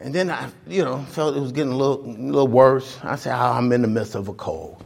And 0.00 0.14
then 0.14 0.30
I, 0.30 0.50
you 0.66 0.82
know, 0.82 1.02
felt 1.02 1.36
it 1.36 1.40
was 1.40 1.52
getting 1.52 1.72
a 1.72 1.76
little, 1.76 2.04
a 2.04 2.08
little 2.08 2.48
worse. 2.48 2.98
I 3.02 3.16
said, 3.16 3.34
oh, 3.34 3.52
I'm 3.52 3.70
in 3.72 3.82
the 3.82 3.88
midst 3.88 4.14
of 4.14 4.28
a 4.28 4.34
cold. 4.34 4.82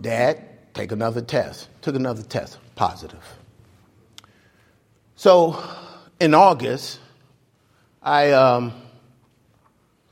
Dad, 0.00 0.40
take 0.72 0.92
another 0.92 1.20
test. 1.20 1.68
Took 1.82 1.96
another 1.96 2.22
test, 2.22 2.58
positive. 2.74 3.24
So 5.16 5.62
in 6.20 6.32
August, 6.32 7.00
I, 8.02 8.30
um, 8.30 8.72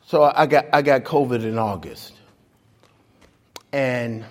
so 0.04 0.24
I 0.24 0.46
got, 0.46 0.66
I 0.72 0.82
got 0.82 1.04
COVID 1.04 1.44
in 1.44 1.58
August. 1.58 2.14
And 3.72 4.24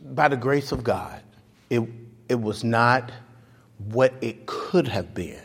by 0.00 0.28
the 0.28 0.36
grace 0.36 0.72
of 0.72 0.82
God, 0.82 1.22
it, 1.70 1.88
it 2.28 2.40
was 2.40 2.64
not 2.64 3.10
what 3.78 4.12
it 4.20 4.46
could 4.46 4.88
have 4.88 5.14
been. 5.14 5.40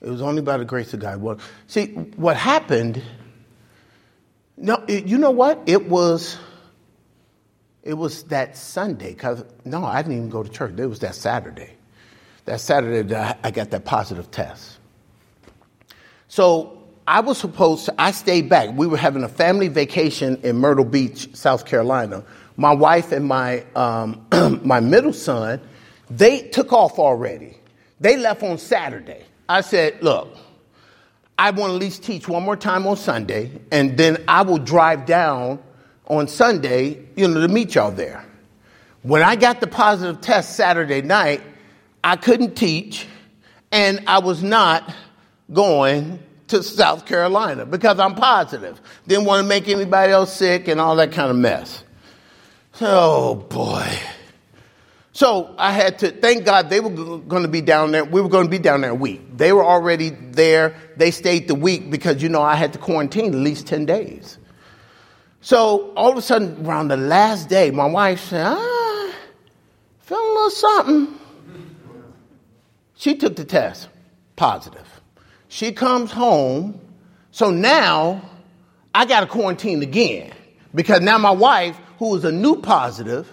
It 0.00 0.08
was 0.08 0.22
only 0.22 0.42
by 0.42 0.56
the 0.56 0.64
grace 0.64 0.94
of 0.94 1.00
God. 1.00 1.20
Well, 1.20 1.38
see, 1.66 1.88
what 2.16 2.36
happened, 2.36 3.02
no, 4.56 4.82
it, 4.88 5.06
you 5.06 5.18
know 5.18 5.30
what? 5.30 5.62
It 5.66 5.88
was, 5.88 6.38
it 7.82 7.94
was 7.94 8.22
that 8.24 8.56
Sunday, 8.56 9.10
because, 9.12 9.44
no, 9.64 9.84
I 9.84 10.02
didn't 10.02 10.16
even 10.16 10.30
go 10.30 10.42
to 10.42 10.48
church. 10.48 10.78
It 10.78 10.86
was 10.86 11.00
that 11.00 11.14
Saturday. 11.14 11.76
that 12.50 12.60
Saturday 12.60 13.02
that 13.08 13.38
I 13.44 13.50
got 13.50 13.70
that 13.70 13.84
positive 13.84 14.30
test. 14.30 14.78
So 16.28 16.82
I 17.06 17.20
was 17.20 17.38
supposed 17.38 17.86
to, 17.86 17.94
I 17.96 18.10
stayed 18.10 18.48
back. 18.48 18.70
We 18.76 18.86
were 18.86 18.96
having 18.96 19.22
a 19.22 19.28
family 19.28 19.68
vacation 19.68 20.40
in 20.42 20.56
Myrtle 20.56 20.84
Beach, 20.84 21.34
South 21.34 21.64
Carolina. 21.64 22.24
My 22.60 22.74
wife 22.74 23.10
and 23.10 23.24
my, 23.24 23.64
um, 23.74 24.26
my 24.62 24.80
middle 24.80 25.14
son, 25.14 25.62
they 26.10 26.42
took 26.42 26.74
off 26.74 26.98
already. 26.98 27.56
They 28.00 28.18
left 28.18 28.42
on 28.42 28.58
Saturday. 28.58 29.24
I 29.48 29.62
said, 29.62 30.02
look, 30.02 30.36
I 31.38 31.52
want 31.52 31.70
to 31.70 31.76
at 31.76 31.80
least 31.80 32.02
teach 32.02 32.28
one 32.28 32.42
more 32.42 32.56
time 32.56 32.86
on 32.86 32.98
Sunday, 32.98 33.50
and 33.72 33.96
then 33.96 34.22
I 34.28 34.42
will 34.42 34.58
drive 34.58 35.06
down 35.06 35.58
on 36.06 36.28
Sunday, 36.28 37.02
you 37.16 37.28
know, 37.28 37.40
to 37.40 37.48
meet 37.48 37.76
y'all 37.76 37.92
there. 37.92 38.22
When 39.04 39.22
I 39.22 39.36
got 39.36 39.62
the 39.62 39.66
positive 39.66 40.20
test 40.20 40.54
Saturday 40.54 41.00
night, 41.00 41.40
I 42.04 42.16
couldn't 42.16 42.56
teach, 42.56 43.06
and 43.72 44.04
I 44.06 44.18
was 44.18 44.42
not 44.42 44.94
going 45.50 46.22
to 46.48 46.62
South 46.62 47.06
Carolina 47.06 47.64
because 47.64 47.98
I'm 47.98 48.16
positive. 48.16 48.78
Didn't 49.06 49.24
want 49.24 49.42
to 49.42 49.48
make 49.48 49.66
anybody 49.66 50.12
else 50.12 50.36
sick 50.36 50.68
and 50.68 50.78
all 50.78 50.96
that 50.96 51.12
kind 51.12 51.30
of 51.30 51.36
mess. 51.36 51.84
Oh 52.80 53.34
boy. 53.34 53.86
So 55.12 55.54
I 55.58 55.72
had 55.72 55.98
to 55.98 56.10
thank 56.10 56.44
God 56.44 56.70
they 56.70 56.80
were 56.80 57.18
going 57.18 57.42
to 57.42 57.48
be 57.48 57.60
down 57.60 57.90
there. 57.90 58.04
We 58.04 58.20
were 58.20 58.28
going 58.28 58.44
to 58.44 58.50
be 58.50 58.58
down 58.58 58.80
there 58.80 58.90
a 58.90 58.94
week. 58.94 59.36
They 59.36 59.52
were 59.52 59.64
already 59.64 60.10
there. 60.10 60.74
They 60.96 61.10
stayed 61.10 61.48
the 61.48 61.54
week 61.54 61.90
because, 61.90 62.22
you 62.22 62.28
know, 62.28 62.42
I 62.42 62.54
had 62.54 62.72
to 62.72 62.78
quarantine 62.78 63.34
at 63.34 63.40
least 63.40 63.66
10 63.66 63.86
days. 63.86 64.38
So 65.42 65.92
all 65.94 66.12
of 66.12 66.16
a 66.16 66.22
sudden, 66.22 66.66
around 66.66 66.88
the 66.88 66.96
last 66.96 67.48
day, 67.48 67.70
my 67.70 67.86
wife 67.86 68.20
said, 68.20 68.46
ah, 68.46 69.12
feeling 69.98 70.26
a 70.26 70.32
little 70.32 70.50
something. 70.50 71.18
She 72.94 73.16
took 73.16 73.36
the 73.36 73.44
test, 73.44 73.88
positive. 74.36 74.86
She 75.48 75.72
comes 75.72 76.12
home. 76.12 76.80
So 77.30 77.50
now 77.50 78.22
I 78.94 79.06
got 79.06 79.20
to 79.20 79.26
quarantine 79.26 79.82
again 79.82 80.32
because 80.74 81.00
now 81.00 81.18
my 81.18 81.30
wife, 81.30 81.78
who 82.00 82.08
was 82.08 82.24
a 82.24 82.32
new 82.32 82.56
positive, 82.56 83.30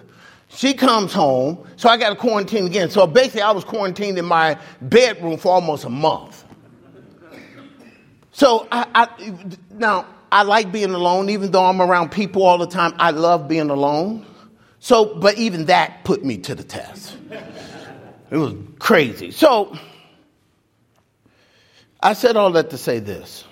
she 0.48 0.74
comes 0.74 1.10
home, 1.12 1.66
so 1.76 1.88
I 1.88 1.96
got 1.96 2.10
to 2.10 2.16
quarantine 2.16 2.66
again. 2.66 2.90
So 2.90 3.06
basically, 3.06 3.40
I 3.40 3.50
was 3.50 3.64
quarantined 3.64 4.18
in 4.18 4.26
my 4.26 4.58
bedroom 4.82 5.38
for 5.38 5.52
almost 5.52 5.84
a 5.84 5.88
month. 5.88 6.44
So 8.30 8.68
I, 8.70 8.86
I, 8.94 9.44
now 9.70 10.06
I 10.30 10.42
like 10.42 10.70
being 10.70 10.90
alone, 10.90 11.30
even 11.30 11.50
though 11.50 11.64
I'm 11.64 11.80
around 11.80 12.12
people 12.12 12.42
all 12.42 12.58
the 12.58 12.66
time. 12.66 12.92
I 12.98 13.10
love 13.10 13.48
being 13.48 13.70
alone. 13.70 14.26
So, 14.80 15.14
but 15.18 15.38
even 15.38 15.64
that 15.66 16.04
put 16.04 16.22
me 16.22 16.36
to 16.36 16.54
the 16.54 16.62
test. 16.62 17.16
It 18.30 18.36
was 18.36 18.52
crazy. 18.78 19.30
So 19.30 19.78
I 22.00 22.12
said 22.12 22.36
all 22.36 22.52
that 22.52 22.68
to 22.70 22.76
say 22.76 22.98
this: 22.98 23.44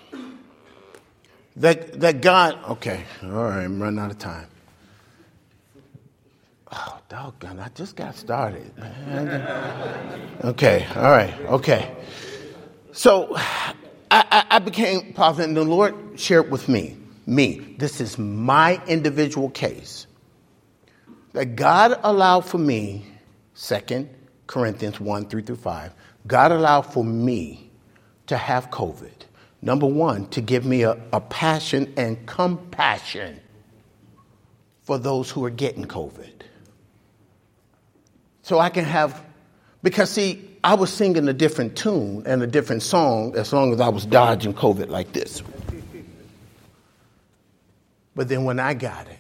that 1.57 2.00
that 2.00 2.20
God. 2.20 2.59
Okay, 2.72 3.02
all 3.22 3.31
right, 3.31 3.64
I'm 3.64 3.83
running 3.83 3.98
out 3.98 4.11
of 4.11 4.18
time. 4.18 4.48
Oh, 6.72 6.98
doggone, 7.09 7.61
I 7.61 7.68
just 7.68 7.94
got 7.94 8.16
started, 8.16 8.76
man. 8.76 10.38
okay, 10.44 10.85
all 10.96 11.11
right, 11.11 11.33
okay. 11.42 11.94
So 12.92 13.37
I, 13.37 13.74
I, 14.11 14.46
I 14.50 14.59
became 14.59 15.12
prophet, 15.12 15.44
and 15.44 15.57
the 15.57 15.62
Lord 15.62 15.94
shared 16.18 16.50
with 16.50 16.68
me, 16.68 16.96
me, 17.24 17.76
this 17.79 18.00
is 18.00 18.18
my 18.18 18.83
individual 18.88 19.50
case, 19.50 20.09
that 21.35 21.55
God 21.55 22.00
allowed 22.02 22.46
for 22.46 22.59
me, 22.59 23.07
Second 23.55 24.11
Corinthians 24.48 24.98
1 24.98 25.26
3 25.26 25.42
through 25.42 25.57
5, 25.57 25.94
God 26.26 26.50
allowed 26.50 26.83
for 26.83 27.05
me 27.05 27.70
to 28.26 28.37
have 28.37 28.70
COVID. 28.70 29.12
Number 29.62 29.87
one, 29.87 30.26
to 30.31 30.40
give 30.40 30.66
me 30.66 30.83
a, 30.83 31.00
a 31.12 31.20
passion 31.20 31.92
and 31.96 32.26
compassion 32.26 33.40
for 34.83 34.98
those 34.98 35.31
who 35.31 35.44
are 35.44 35.50
getting 35.50 35.85
COVID 35.85 36.33
so 38.46 38.61
I 38.61 38.68
can 38.68 38.85
have, 38.85 39.24
because 39.82 40.09
see, 40.09 40.48
I 40.62 40.74
was 40.74 40.92
singing 40.92 41.26
a 41.26 41.32
different 41.32 41.76
tune 41.76 42.22
and 42.26 42.40
a 42.44 42.46
different 42.46 42.85
song 42.85 43.37
as 43.37 43.52
long 43.52 43.72
as 43.72 43.80
I 43.80 43.88
was 43.88 44.06
dodging 44.06 44.54
COVID 44.54 44.88
like 44.88 45.12
this. 45.12 45.42
But 48.14 48.28
then 48.28 48.44
when 48.44 48.61
I 48.61 48.74
got 48.74 49.09
it, 49.09 49.18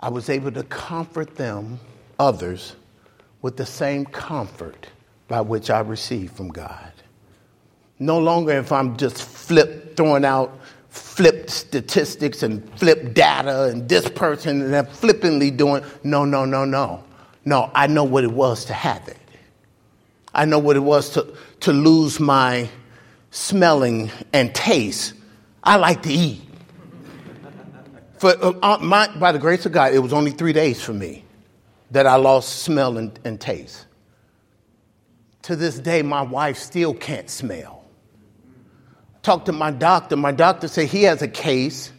I 0.00 0.08
was 0.08 0.30
able 0.30 0.50
to 0.52 0.62
comfort 0.62 1.36
them, 1.36 1.78
others, 2.18 2.74
with 3.42 3.58
the 3.58 3.66
same 3.66 4.06
comfort 4.06 4.86
by 5.28 5.42
which 5.42 5.68
I 5.68 5.80
received 5.80 6.34
from 6.34 6.48
God. 6.48 6.90
No 7.98 8.18
longer 8.18 8.52
if 8.52 8.72
I'm 8.72 8.96
just 8.96 9.22
flip 9.22 9.94
throwing 9.94 10.24
out 10.24 10.58
flip 10.88 11.50
statistics 11.50 12.42
and 12.42 12.66
flip 12.78 13.12
data 13.12 13.64
and 13.64 13.90
this 13.90 14.08
person 14.08 14.62
and 14.62 14.72
that 14.72 14.90
flippantly 14.90 15.50
doing 15.50 15.84
no, 16.02 16.24
no, 16.24 16.46
no, 16.46 16.64
no. 16.64 17.04
No, 17.44 17.70
I 17.74 17.86
know 17.86 18.04
what 18.04 18.24
it 18.24 18.32
was 18.32 18.66
to 18.66 18.72
have 18.72 19.08
it. 19.08 19.16
I 20.34 20.44
know 20.44 20.58
what 20.58 20.76
it 20.76 20.80
was 20.80 21.10
to, 21.10 21.34
to 21.60 21.72
lose 21.72 22.20
my 22.20 22.68
smelling 23.30 24.10
and 24.32 24.54
taste. 24.54 25.14
I 25.62 25.76
like 25.76 26.02
to 26.02 26.12
eat. 26.12 26.42
For, 28.18 28.30
uh, 28.30 28.52
uh, 28.62 28.78
my, 28.80 29.08
by 29.16 29.32
the 29.32 29.38
grace 29.38 29.64
of 29.66 29.72
God, 29.72 29.94
it 29.94 29.98
was 29.98 30.12
only 30.12 30.30
three 30.30 30.52
days 30.52 30.82
for 30.82 30.92
me 30.92 31.24
that 31.90 32.06
I 32.06 32.16
lost 32.16 32.60
smell 32.60 32.98
and, 32.98 33.18
and 33.24 33.40
taste. 33.40 33.86
To 35.42 35.56
this 35.56 35.78
day, 35.78 36.02
my 36.02 36.22
wife 36.22 36.58
still 36.58 36.94
can't 36.94 37.30
smell. 37.30 37.84
Talked 39.22 39.46
to 39.46 39.52
my 39.52 39.70
doctor. 39.70 40.16
My 40.16 40.32
doctor 40.32 40.68
said 40.68 40.88
he 40.88 41.04
has 41.04 41.22
a 41.22 41.28
case 41.28 41.92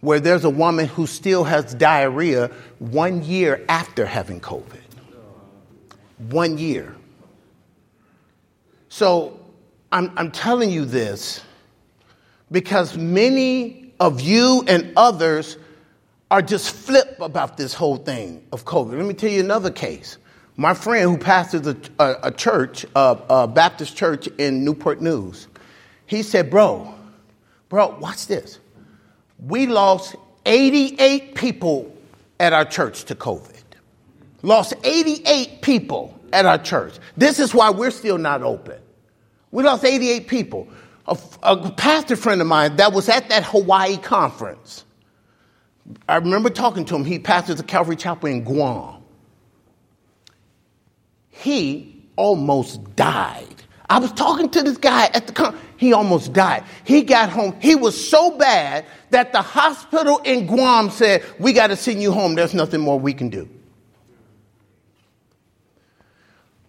where 0.00 0.20
there's 0.20 0.44
a 0.44 0.50
woman 0.50 0.86
who 0.86 1.06
still 1.06 1.44
has 1.44 1.74
diarrhea 1.74 2.50
one 2.78 3.24
year 3.24 3.64
after 3.68 4.04
having 4.04 4.40
COVID 4.40 4.81
one 6.30 6.58
year. 6.58 6.94
So 8.88 9.40
I'm, 9.90 10.12
I'm 10.16 10.30
telling 10.30 10.70
you 10.70 10.84
this 10.84 11.40
because 12.50 12.96
many 12.96 13.92
of 14.00 14.20
you 14.20 14.64
and 14.68 14.92
others 14.96 15.56
are 16.30 16.42
just 16.42 16.74
flip 16.74 17.16
about 17.20 17.56
this 17.56 17.74
whole 17.74 17.96
thing 17.96 18.42
of 18.52 18.64
COVID. 18.64 18.96
Let 18.96 19.06
me 19.06 19.14
tell 19.14 19.30
you 19.30 19.40
another 19.40 19.70
case. 19.70 20.18
My 20.56 20.74
friend 20.74 21.10
who 21.10 21.18
pastors 21.18 21.66
a, 21.66 21.76
a, 21.98 22.16
a 22.24 22.30
church, 22.30 22.84
a, 22.94 23.18
a 23.28 23.48
Baptist 23.48 23.96
church 23.96 24.26
in 24.38 24.64
Newport 24.64 25.00
News, 25.00 25.48
he 26.06 26.22
said, 26.22 26.50
Bro, 26.50 26.94
bro, 27.68 27.98
watch 27.98 28.26
this. 28.26 28.58
We 29.46 29.66
lost 29.66 30.16
88 30.46 31.34
people 31.34 31.96
at 32.38 32.52
our 32.52 32.64
church 32.64 33.04
to 33.04 33.14
COVID 33.14 33.61
lost 34.42 34.74
88 34.84 35.62
people 35.62 36.18
at 36.32 36.46
our 36.46 36.58
church. 36.58 36.94
This 37.16 37.38
is 37.38 37.54
why 37.54 37.70
we're 37.70 37.90
still 37.90 38.18
not 38.18 38.42
open. 38.42 38.80
We 39.50 39.62
lost 39.62 39.84
88 39.84 40.28
people. 40.28 40.68
A, 41.06 41.16
a, 41.42 41.70
pastor 41.72 42.16
friend 42.16 42.40
of 42.40 42.46
mine 42.46 42.76
that 42.76 42.92
was 42.92 43.08
at 43.08 43.28
that 43.28 43.44
Hawaii 43.44 43.96
conference. 43.96 44.84
I 46.08 46.16
remember 46.16 46.48
talking 46.48 46.84
to 46.86 46.94
him. 46.94 47.04
He 47.04 47.18
pastors 47.18 47.58
a 47.58 47.64
Calvary 47.64 47.96
Chapel 47.96 48.28
in 48.28 48.44
Guam. 48.44 49.02
He 51.28 52.04
almost 52.16 52.94
died. 52.94 53.48
I 53.90 53.98
was 53.98 54.12
talking 54.12 54.48
to 54.50 54.62
this 54.62 54.78
guy 54.78 55.06
at 55.06 55.26
the 55.26 55.32
conference. 55.32 55.66
He 55.76 55.92
almost 55.92 56.32
died. 56.32 56.64
He 56.84 57.02
got 57.02 57.28
home. 57.28 57.56
He 57.60 57.74
was 57.74 58.08
so 58.08 58.38
bad 58.38 58.86
that 59.10 59.32
the 59.32 59.42
hospital 59.42 60.18
in 60.18 60.46
Guam 60.46 60.88
said, 60.88 61.24
We 61.40 61.52
got 61.52 61.66
to 61.66 61.76
send 61.76 62.00
you 62.00 62.12
home. 62.12 62.36
There's 62.36 62.54
nothing 62.54 62.80
more 62.80 62.98
we 62.98 63.12
can 63.12 63.28
do. 63.28 63.48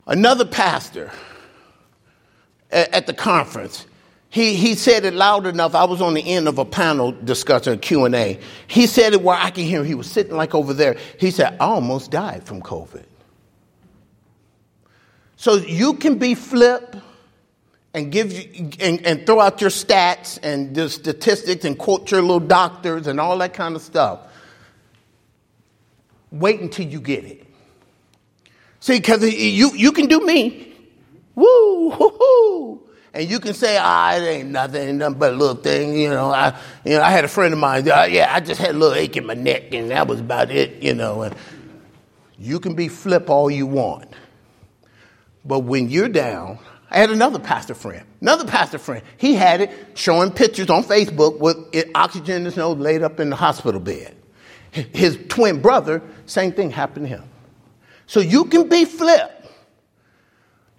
Another 0.05 0.45
pastor 0.45 1.11
at, 2.71 3.07
the 3.07 3.13
conference, 3.13 3.85
he, 4.29 4.55
he 4.55 4.75
said 4.75 5.05
it 5.05 5.13
loud 5.13 5.45
enough. 5.45 5.75
I 5.75 5.85
was 5.85 6.01
on 6.01 6.13
the 6.13 6.33
end 6.33 6.47
of 6.47 6.57
a 6.57 6.65
panel 6.65 7.11
discussion, 7.11 7.79
Q&A. 7.79 8.39
He 8.67 8.87
said 8.87 9.13
it 9.13 9.21
where 9.21 9.37
I 9.37 9.49
can 9.51 9.63
hear 9.63 9.81
him. 9.81 9.85
He 9.85 9.95
was 9.95 10.11
sitting 10.11 10.35
like 10.35 10.53
over 10.53 10.73
there. 10.73 10.97
He 11.19 11.31
said, 11.31 11.55
I 11.59 11.65
almost 11.65 12.11
died 12.11 12.43
from 12.43 12.61
COVID. 12.61 13.05
So 15.37 15.55
you 15.55 15.95
can 15.95 16.17
be 16.17 16.35
flip 16.35 16.95
and 17.93 18.11
give 18.11 18.33
and, 18.79 19.05
and 19.05 19.25
throw 19.25 19.39
out 19.39 19.61
your 19.61 19.69
stats 19.69 20.39
and 20.41 20.75
the 20.75 20.89
statistics 20.89 21.63
and 21.63 21.77
quote 21.77 22.09
your 22.11 22.21
little 22.21 22.39
doctors 22.39 23.07
and 23.07 23.19
all 23.19 23.37
that 23.37 23.53
kind 23.53 23.75
of 23.75 23.81
stuff. 23.81 24.21
Wait 26.31 26.59
until 26.59 26.87
you 26.87 26.99
get 26.99 27.23
it. 27.23 27.42
See, 28.83 28.97
because 28.97 29.23
you, 29.23 29.73
you 29.77 29.93
can 29.93 30.07
do 30.07 30.19
me. 30.25 30.75
Woo, 31.35 31.89
hoo, 31.89 32.09
hoo. 32.19 32.81
And 33.13 33.29
you 33.29 33.39
can 33.39 33.53
say, 33.53 33.77
ah, 33.79 34.13
it 34.17 34.23
ain't 34.23 34.49
nothing, 34.49 34.97
nothing 34.97 35.17
but 35.17 35.31
a 35.31 35.35
little 35.37 35.55
thing. 35.55 35.97
You 35.97 36.09
know, 36.09 36.29
I, 36.31 36.59
you 36.83 36.97
know, 36.97 37.01
I 37.01 37.09
had 37.09 37.23
a 37.23 37.29
friend 37.29 37.53
of 37.53 37.61
mine, 37.61 37.89
uh, 37.89 38.03
yeah, 38.09 38.29
I 38.29 38.41
just 38.41 38.59
had 38.59 38.71
a 38.71 38.77
little 38.77 38.93
ache 38.93 39.15
in 39.15 39.25
my 39.25 39.35
neck 39.35 39.73
and 39.73 39.89
that 39.89 40.05
was 40.05 40.19
about 40.19 40.51
it, 40.51 40.83
you 40.83 40.93
know. 40.93 41.21
And 41.21 41.33
you 42.37 42.59
can 42.59 42.75
be 42.75 42.89
flip 42.89 43.29
all 43.29 43.49
you 43.49 43.67
want. 43.67 44.09
But 45.45 45.59
when 45.59 45.89
you're 45.89 46.09
down, 46.09 46.59
I 46.91 46.97
had 46.97 47.09
another 47.09 47.39
pastor 47.39 47.75
friend, 47.75 48.05
another 48.19 48.45
pastor 48.45 48.79
friend. 48.79 49.01
He 49.15 49.33
had 49.33 49.61
it 49.61 49.71
showing 49.93 50.29
pictures 50.29 50.69
on 50.69 50.83
Facebook 50.83 51.39
with 51.39 51.85
oxygen 51.95 52.35
in 52.35 52.43
his 52.43 52.57
nose 52.57 52.77
laid 52.77 53.01
up 53.01 53.21
in 53.21 53.29
the 53.29 53.37
hospital 53.37 53.79
bed. 53.79 54.13
His 54.71 55.17
twin 55.29 55.61
brother, 55.61 56.01
same 56.25 56.51
thing 56.51 56.69
happened 56.69 57.05
to 57.05 57.15
him. 57.15 57.23
So 58.07 58.19
you 58.19 58.45
can 58.45 58.69
be 58.69 58.85
flip. 58.85 59.31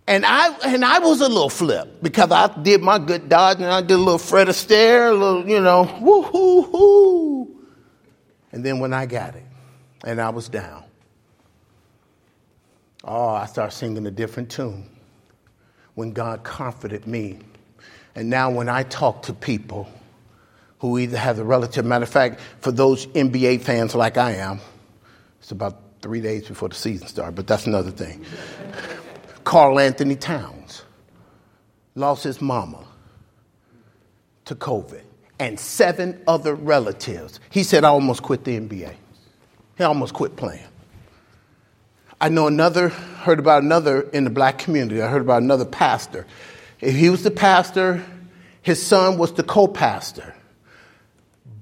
And 0.07 0.27
I 0.27 0.51
and 0.67 0.85
I 0.85 0.99
was 0.99 1.21
a 1.21 1.29
little 1.29 1.49
flip 1.49 2.03
because 2.03 2.31
I 2.31 2.47
did 2.63 2.83
my 2.83 2.99
good 2.99 3.29
dodge 3.29 3.57
and 3.57 3.67
I 3.67 3.81
did 3.81 3.95
a 3.95 3.99
little 3.99 4.19
Fred 4.19 4.49
Astaire, 4.49 5.11
a 5.11 5.15
little, 5.15 5.49
you 5.49 5.61
know, 5.61 5.99
woo 6.01 6.23
hoo 6.23 6.63
hoo. 6.63 7.57
And 8.53 8.65
then 8.65 8.81
when 8.81 8.93
I 8.93 9.07
got 9.07 9.35
it 9.35 9.45
and 10.05 10.21
I 10.21 10.29
was 10.29 10.51
down, 10.51 10.85
oh, 13.03 13.29
I 13.29 13.47
started 13.47 13.75
singing 13.75 14.07
a 14.07 14.11
different 14.11 14.51
tune 14.51 14.89
when 15.95 16.13
God 16.13 16.45
comforted 16.45 17.07
me. 17.07 17.39
And 18.15 18.29
now 18.29 18.51
when 18.51 18.69
I 18.69 18.83
talk 18.85 19.23
to 19.23 19.33
people 19.33 19.89
who 20.81 20.99
either 20.99 21.17
have 21.17 21.39
a 21.39 21.45
relative, 21.45 21.85
matter 21.85 22.03
of 22.03 22.11
fact, 22.11 22.41
for 22.61 22.71
those 22.71 23.07
NBA 23.07 23.63
fans 23.63 23.95
like 23.95 24.19
I 24.19 24.33
am, 24.33 24.61
it's 25.41 25.51
about 25.51 25.84
three 26.05 26.21
days 26.21 26.47
before 26.47 26.69
the 26.69 26.75
season 26.75 27.09
started, 27.09 27.35
but 27.35 27.47
that's 27.47 27.67
another 27.67 27.91
thing. 27.91 28.23
Karl-Anthony 29.45 30.17
Towns 30.17 30.83
lost 31.95 32.25
his 32.25 32.43
mama 32.43 32.85
to 34.45 34.55
COVID 34.55 35.01
and 35.39 35.59
seven 35.59 36.23
other 36.29 36.55
relatives. 36.55 37.41
He 37.49 37.63
said, 37.63 37.85
I 37.85 37.89
almost 37.89 38.23
quit 38.23 38.45
the 38.45 38.61
NBA. 38.61 38.95
He 39.79 39.85
almost 39.85 40.13
quit 40.13 40.37
playing. 40.37 40.67
I 42.21 42.29
know 42.29 42.49
another, 42.49 42.91
heard 42.91 43.39
about 43.39 43.63
another 43.63 44.03
in 44.03 44.25
the 44.25 44.31
black 44.31 44.59
community. 44.59 45.01
I 45.01 45.09
heard 45.09 45.23
about 45.23 45.43
another 45.43 45.65
pastor. 45.65 46.27
If 46.83 46.95
he 46.95 47.09
was 47.09 47.23
the 47.23 47.31
pastor, 47.31 48.05
his 48.61 48.85
son 48.85 49.17
was 49.17 49.33
the 49.33 49.43
co 49.43 49.69
pastor. 49.69 50.35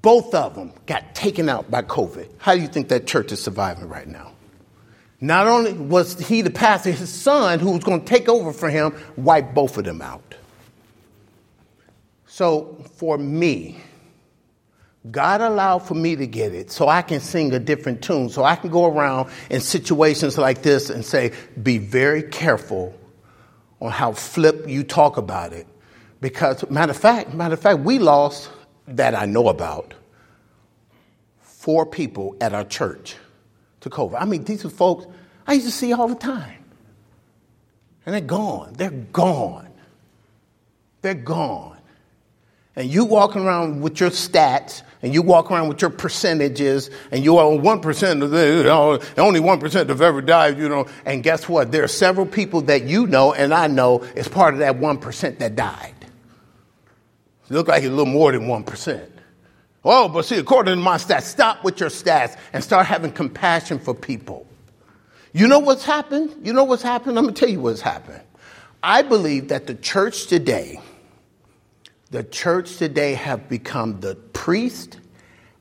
Both 0.03 0.35
of 0.35 0.53
them 0.53 0.73
got 0.85 1.15
taken 1.15 1.49
out 1.49 1.71
by 1.71 1.81
COVID. 1.81 2.29
How 2.37 2.53
do 2.53 2.61
you 2.61 2.67
think 2.67 2.89
that 2.89 3.07
church 3.07 3.31
is 3.31 3.41
surviving 3.41 3.87
right 3.87 4.07
now? 4.07 4.33
Not 5.21 5.47
only 5.47 5.71
was 5.71 6.19
he 6.19 6.41
the 6.41 6.49
pastor, 6.51 6.91
his 6.91 7.09
son, 7.09 7.59
who 7.59 7.71
was 7.71 7.85
going 7.85 8.01
to 8.01 8.05
take 8.05 8.27
over 8.27 8.51
for 8.51 8.69
him, 8.69 8.93
wiped 9.15 9.55
both 9.55 9.77
of 9.77 9.85
them 9.85 10.01
out. 10.01 10.35
So 12.27 12.83
for 12.95 13.17
me, 13.17 13.77
God 15.09 15.39
allowed 15.39 15.79
for 15.79 15.95
me 15.95 16.17
to 16.17 16.27
get 16.27 16.53
it 16.53 16.69
so 16.69 16.89
I 16.89 17.01
can 17.01 17.21
sing 17.21 17.53
a 17.53 17.59
different 17.59 18.01
tune, 18.01 18.27
so 18.27 18.43
I 18.43 18.57
can 18.57 18.71
go 18.71 18.85
around 18.85 19.29
in 19.49 19.61
situations 19.61 20.37
like 20.37 20.63
this 20.63 20.89
and 20.89 21.05
say, 21.05 21.31
be 21.61 21.77
very 21.77 22.23
careful 22.23 22.93
on 23.79 23.91
how 23.91 24.11
flip 24.11 24.67
you 24.67 24.83
talk 24.83 25.15
about 25.15 25.53
it. 25.53 25.67
Because 26.19 26.69
matter 26.69 26.91
of 26.91 26.97
fact, 26.97 27.33
matter 27.33 27.53
of 27.53 27.61
fact, 27.61 27.79
we 27.79 27.99
lost 27.99 28.49
that 28.87 29.15
I 29.15 29.25
know 29.25 29.47
about 29.47 29.93
four 31.39 31.85
people 31.85 32.35
at 32.41 32.53
our 32.53 32.65
church 32.65 33.15
to 33.81 33.89
COVID. 33.89 34.17
I 34.19 34.25
mean, 34.25 34.43
these 34.43 34.65
are 34.65 34.69
folks 34.69 35.05
I 35.45 35.53
used 35.53 35.65
to 35.65 35.71
see 35.71 35.93
all 35.93 36.07
the 36.07 36.15
time. 36.15 36.63
And 38.05 38.13
they're 38.13 38.21
gone. 38.21 38.73
They're 38.73 38.89
gone. 38.89 39.69
They're 41.01 41.13
gone. 41.13 41.77
And 42.75 42.89
you 42.89 43.05
walking 43.05 43.45
around 43.45 43.81
with 43.81 43.99
your 43.99 44.09
stats 44.09 44.81
and 45.03 45.13
you 45.13 45.21
walk 45.21 45.51
around 45.51 45.67
with 45.67 45.81
your 45.81 45.89
percentages, 45.89 46.89
and 47.11 47.25
you 47.25 47.37
are 47.37 47.45
1% 47.45 48.23
of 48.23 48.31
the, 48.31 49.21
only 49.21 49.41
1% 49.41 49.89
have 49.89 50.01
ever 50.01 50.21
died, 50.21 50.57
you 50.57 50.69
know, 50.69 50.87
and 51.05 51.21
guess 51.21 51.49
what? 51.49 51.73
There 51.73 51.83
are 51.83 51.89
several 51.89 52.25
people 52.25 52.61
that 52.61 52.85
you 52.85 53.05
know 53.05 53.33
and 53.33 53.53
I 53.53 53.67
know 53.67 53.99
is 54.15 54.29
part 54.29 54.53
of 54.53 54.61
that 54.61 54.79
1% 54.79 55.37
that 55.39 55.55
died. 55.57 55.92
You 57.49 57.57
look 57.57 57.67
like 57.67 57.83
a 57.83 57.89
little 57.89 58.05
more 58.05 58.31
than 58.31 58.41
1%. 58.41 59.09
Oh, 59.85 60.07
but 60.07 60.25
see, 60.25 60.37
according 60.37 60.75
to 60.75 60.81
my 60.81 60.97
stats, 60.97 61.23
stop 61.23 61.63
with 61.63 61.79
your 61.79 61.89
stats 61.89 62.37
and 62.53 62.63
start 62.63 62.85
having 62.85 63.11
compassion 63.11 63.79
for 63.79 63.93
people. 63.93 64.47
You 65.33 65.47
know 65.47 65.59
what's 65.59 65.83
happened? 65.83 66.33
You 66.43 66.53
know 66.53 66.63
what's 66.63 66.83
happened? 66.83 67.17
I'm 67.17 67.25
going 67.25 67.33
to 67.33 67.39
tell 67.39 67.49
you 67.49 67.59
what's 67.59 67.81
happened. 67.81 68.21
I 68.81 69.01
believe 69.01 69.49
that 69.49 69.67
the 69.67 69.75
church 69.75 70.27
today, 70.27 70.79
the 72.11 72.23
church 72.23 72.77
today 72.77 73.13
have 73.15 73.49
become 73.49 73.99
the 73.99 74.15
priest 74.15 74.99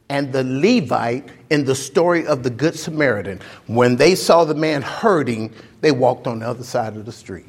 and 0.09 0.33
the 0.33 0.45
Levite 0.45 1.29
in 1.51 1.65
the 1.65 1.75
story 1.75 2.27
of 2.27 2.43
the 2.43 2.51
Good 2.51 2.79
Samaritan. 2.79 3.41
When 3.67 3.97
they 3.97 4.15
saw 4.15 4.45
the 4.45 4.55
man 4.55 4.83
hurting, 4.83 5.53
they 5.81 5.91
walked 5.91 6.27
on 6.27 6.41
the 6.41 6.49
other 6.49 6.65
side 6.65 6.97
of 6.97 7.07
the 7.07 7.13
street. 7.13 7.47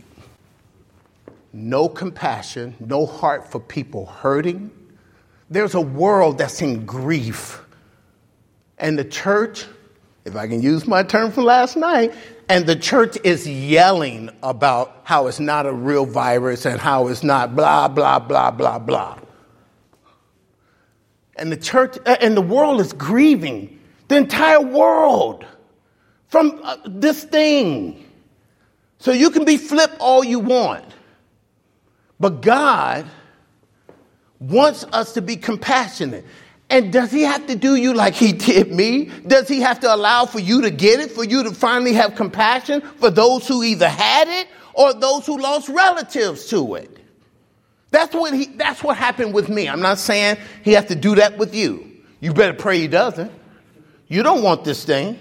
No 1.53 1.87
compassion, 1.87 2.75
no 2.79 3.05
heart 3.05 3.51
for 3.51 3.59
people 3.59 4.07
hurting. 4.07 4.71
There's 5.51 5.75
a 5.75 5.81
world 5.81 6.39
that's 6.39 6.61
in 6.63 6.85
grief. 6.85 7.61
And 8.79 8.97
the 8.97 9.05
church, 9.05 9.65
if 10.25 10.35
I 10.35 10.47
can 10.47 10.63
use 10.63 10.87
my 10.87 11.03
term 11.03 11.31
from 11.31 11.43
last 11.43 11.77
night, 11.77 12.11
and 12.49 12.65
the 12.65 12.75
church 12.75 13.17
is 13.23 13.47
yelling 13.47 14.31
about 14.41 15.01
how 15.03 15.27
it's 15.27 15.39
not 15.39 15.67
a 15.67 15.71
real 15.71 16.07
virus 16.07 16.65
and 16.65 16.79
how 16.79 17.07
it's 17.07 17.23
not 17.23 17.55
blah, 17.55 17.87
blah, 17.87 18.17
blah, 18.17 18.49
blah, 18.49 18.79
blah. 18.79 19.19
And 21.35 21.51
the 21.51 21.57
church 21.57 21.97
and 22.05 22.35
the 22.35 22.41
world 22.41 22.81
is 22.81 22.93
grieving, 22.93 23.79
the 24.07 24.17
entire 24.17 24.61
world, 24.61 25.45
from 26.27 26.59
uh, 26.63 26.77
this 26.85 27.23
thing. 27.23 28.03
So 28.97 29.11
you 29.11 29.29
can 29.29 29.45
be 29.45 29.57
flip 29.57 29.91
all 29.99 30.23
you 30.23 30.39
want. 30.39 30.85
But 32.23 32.39
God 32.39 33.05
wants 34.39 34.85
us 34.85 35.11
to 35.15 35.21
be 35.21 35.35
compassionate. 35.35 36.23
And 36.69 36.93
does 36.93 37.11
he 37.11 37.23
have 37.23 37.47
to 37.47 37.55
do 37.55 37.75
you 37.75 37.93
like 37.93 38.13
he 38.13 38.31
did 38.31 38.71
me? 38.71 39.11
Does 39.27 39.49
he 39.49 39.59
have 39.59 39.81
to 39.81 39.93
allow 39.93 40.25
for 40.25 40.39
you 40.39 40.61
to 40.61 40.71
get 40.71 41.01
it, 41.01 41.11
for 41.11 41.25
you 41.25 41.43
to 41.43 41.51
finally 41.51 41.91
have 41.91 42.15
compassion 42.15 42.79
for 42.79 43.09
those 43.09 43.45
who 43.45 43.61
either 43.61 43.89
had 43.89 44.29
it 44.29 44.47
or 44.73 44.93
those 44.93 45.25
who 45.25 45.37
lost 45.37 45.67
relatives 45.67 46.47
to 46.47 46.75
it? 46.75 46.97
That's 47.91 48.15
what 48.15 48.33
he, 48.33 48.45
that's 48.45 48.81
what 48.81 48.95
happened 48.95 49.33
with 49.33 49.49
me. 49.49 49.67
I'm 49.67 49.81
not 49.81 49.99
saying 49.99 50.37
he 50.63 50.71
has 50.71 50.85
to 50.85 50.95
do 50.95 51.15
that 51.15 51.37
with 51.37 51.53
you. 51.53 51.91
You 52.21 52.33
better 52.33 52.53
pray 52.53 52.79
he 52.79 52.87
doesn't. 52.87 53.33
You 54.07 54.23
don't 54.23 54.43
want 54.43 54.63
this 54.63 54.85
thing. 54.85 55.19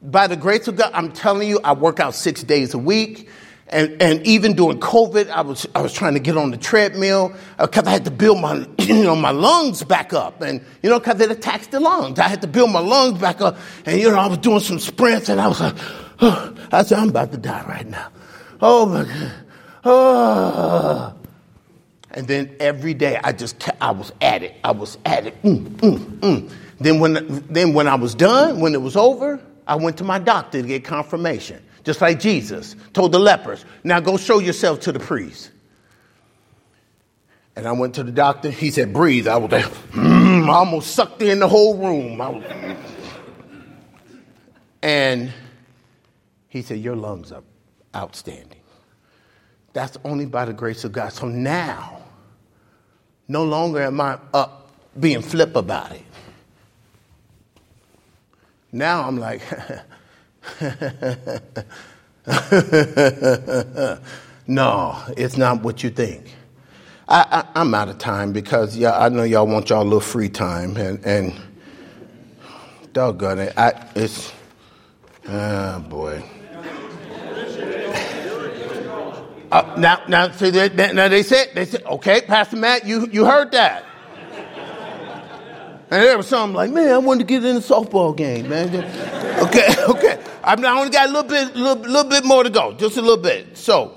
By 0.00 0.28
the 0.28 0.36
grace 0.36 0.68
of 0.68 0.76
God, 0.76 0.92
I'm 0.94 1.10
telling 1.10 1.48
you, 1.48 1.58
I 1.64 1.72
work 1.72 1.98
out 1.98 2.14
six 2.14 2.44
days 2.44 2.74
a 2.74 2.78
week. 2.78 3.28
And, 3.68 4.00
and 4.00 4.24
even 4.24 4.54
during 4.54 4.78
COVID, 4.78 5.28
I 5.28 5.40
was, 5.40 5.66
I 5.74 5.82
was 5.82 5.92
trying 5.92 6.14
to 6.14 6.20
get 6.20 6.36
on 6.36 6.52
the 6.52 6.56
treadmill 6.56 7.34
because 7.58 7.84
uh, 7.84 7.88
I 7.88 7.90
had 7.90 8.04
to 8.04 8.12
build 8.12 8.40
my, 8.40 8.64
you 8.78 9.02
know, 9.02 9.16
my 9.16 9.32
lungs 9.32 9.82
back 9.82 10.12
up. 10.12 10.40
And, 10.40 10.64
you 10.82 10.90
know, 10.90 11.00
because 11.00 11.20
it 11.20 11.30
attacks 11.30 11.66
the 11.68 11.80
lungs. 11.80 12.18
I 12.20 12.28
had 12.28 12.40
to 12.42 12.46
build 12.46 12.70
my 12.70 12.78
lungs 12.80 13.20
back 13.20 13.40
up. 13.40 13.56
And, 13.84 14.00
you 14.00 14.10
know, 14.10 14.18
I 14.18 14.28
was 14.28 14.38
doing 14.38 14.60
some 14.60 14.78
sprints 14.78 15.28
and 15.28 15.40
I 15.40 15.48
was 15.48 15.60
like, 15.60 15.74
oh, 16.20 16.54
I 16.72 16.84
said, 16.84 16.98
I'm 16.98 17.08
about 17.08 17.32
to 17.32 17.38
die 17.38 17.64
right 17.66 17.86
now. 17.86 18.08
Oh 18.60 18.86
my 18.86 19.04
God. 19.04 19.32
Oh. 19.84 21.14
And 22.12 22.26
then 22.28 22.56
every 22.60 22.94
day 22.94 23.20
I 23.22 23.32
just 23.32 23.58
kept, 23.58 23.82
I 23.82 23.90
was 23.90 24.12
at 24.20 24.42
it. 24.42 24.54
I 24.64 24.70
was 24.70 24.96
at 25.04 25.26
it. 25.26 25.42
Mm, 25.42 25.66
mm, 25.76 25.98
mm. 26.20 26.50
Then 26.78 27.00
when 27.00 27.44
then 27.48 27.72
when 27.74 27.88
I 27.88 27.94
was 27.94 28.14
done, 28.14 28.60
when 28.60 28.74
it 28.74 28.80
was 28.80 28.96
over, 28.96 29.40
I 29.66 29.76
went 29.76 29.96
to 29.98 30.04
my 30.04 30.18
doctor 30.18 30.62
to 30.62 30.66
get 30.66 30.84
confirmation. 30.84 31.62
Just 31.86 32.00
like 32.00 32.18
Jesus 32.18 32.74
told 32.92 33.12
the 33.12 33.18
lepers, 33.20 33.64
now 33.84 34.00
go 34.00 34.16
show 34.16 34.40
yourself 34.40 34.80
to 34.80 34.92
the 34.92 34.98
priest. 34.98 35.52
And 37.54 37.66
I 37.66 37.72
went 37.72 37.94
to 37.94 38.02
the 38.02 38.10
doctor. 38.10 38.50
He 38.50 38.72
said, 38.72 38.92
breathe. 38.92 39.28
I 39.28 39.36
was 39.36 39.52
like, 39.52 39.64
mm, 39.92 40.50
I 40.50 40.52
almost 40.52 40.94
sucked 40.94 41.22
in 41.22 41.38
the 41.38 41.48
whole 41.48 41.76
room. 41.76 42.18
Was, 42.18 42.42
and 44.82 45.32
he 46.48 46.62
said, 46.62 46.78
Your 46.78 46.96
lungs 46.96 47.32
are 47.32 47.42
outstanding. 47.94 48.60
That's 49.72 49.96
only 50.04 50.26
by 50.26 50.44
the 50.44 50.52
grace 50.52 50.84
of 50.84 50.92
God. 50.92 51.12
So 51.12 51.28
now 51.28 52.02
no 53.28 53.44
longer 53.44 53.82
am 53.82 54.00
I 54.00 54.18
up 54.34 54.70
being 54.98 55.22
flip 55.22 55.54
about 55.54 55.92
it. 55.92 56.02
Now 58.72 59.06
I'm 59.06 59.18
like, 59.18 59.40
no, 64.46 65.02
it's 65.16 65.36
not 65.36 65.62
what 65.62 65.82
you 65.82 65.90
think. 65.90 66.34
I, 67.08 67.46
am 67.54 67.74
out 67.74 67.88
of 67.88 67.98
time 67.98 68.32
because 68.32 68.76
yeah, 68.76 68.98
I 68.98 69.08
know 69.08 69.22
y'all 69.22 69.46
want 69.46 69.70
y'all 69.70 69.82
a 69.82 69.84
little 69.84 70.00
free 70.00 70.28
time, 70.28 70.76
and, 70.76 71.04
and 71.04 71.34
doggone 72.92 73.38
it, 73.38 73.56
I, 73.56 73.88
it's, 73.94 74.32
oh 75.28 75.80
boy. 75.80 76.22
Uh, 79.52 79.74
now, 79.78 80.02
now, 80.08 80.30
see, 80.32 80.50
they, 80.50 80.68
now 80.92 81.08
they 81.08 81.22
said, 81.22 81.50
they 81.54 81.64
said, 81.64 81.84
okay, 81.84 82.20
Pastor 82.22 82.56
Matt, 82.56 82.84
you, 82.84 83.08
you 83.12 83.24
heard 83.24 83.52
that. 83.52 83.84
And 85.88 86.02
there 86.02 86.16
was 86.16 86.26
something 86.26 86.54
like, 86.54 86.70
man, 86.70 86.88
I 86.90 86.98
wanted 86.98 87.20
to 87.20 87.24
get 87.26 87.44
in 87.44 87.54
the 87.54 87.60
softball 87.60 88.16
game, 88.16 88.48
man. 88.48 88.74
okay, 89.44 89.74
okay. 89.88 90.22
I, 90.42 90.56
mean, 90.56 90.64
I 90.64 90.78
only 90.78 90.90
got 90.90 91.08
a 91.08 91.12
little 91.12 91.28
bit, 91.28 91.54
little, 91.54 91.82
little 91.82 92.10
bit 92.10 92.24
more 92.24 92.42
to 92.42 92.50
go, 92.50 92.72
just 92.72 92.96
a 92.96 93.00
little 93.00 93.22
bit. 93.22 93.56
So, 93.56 93.96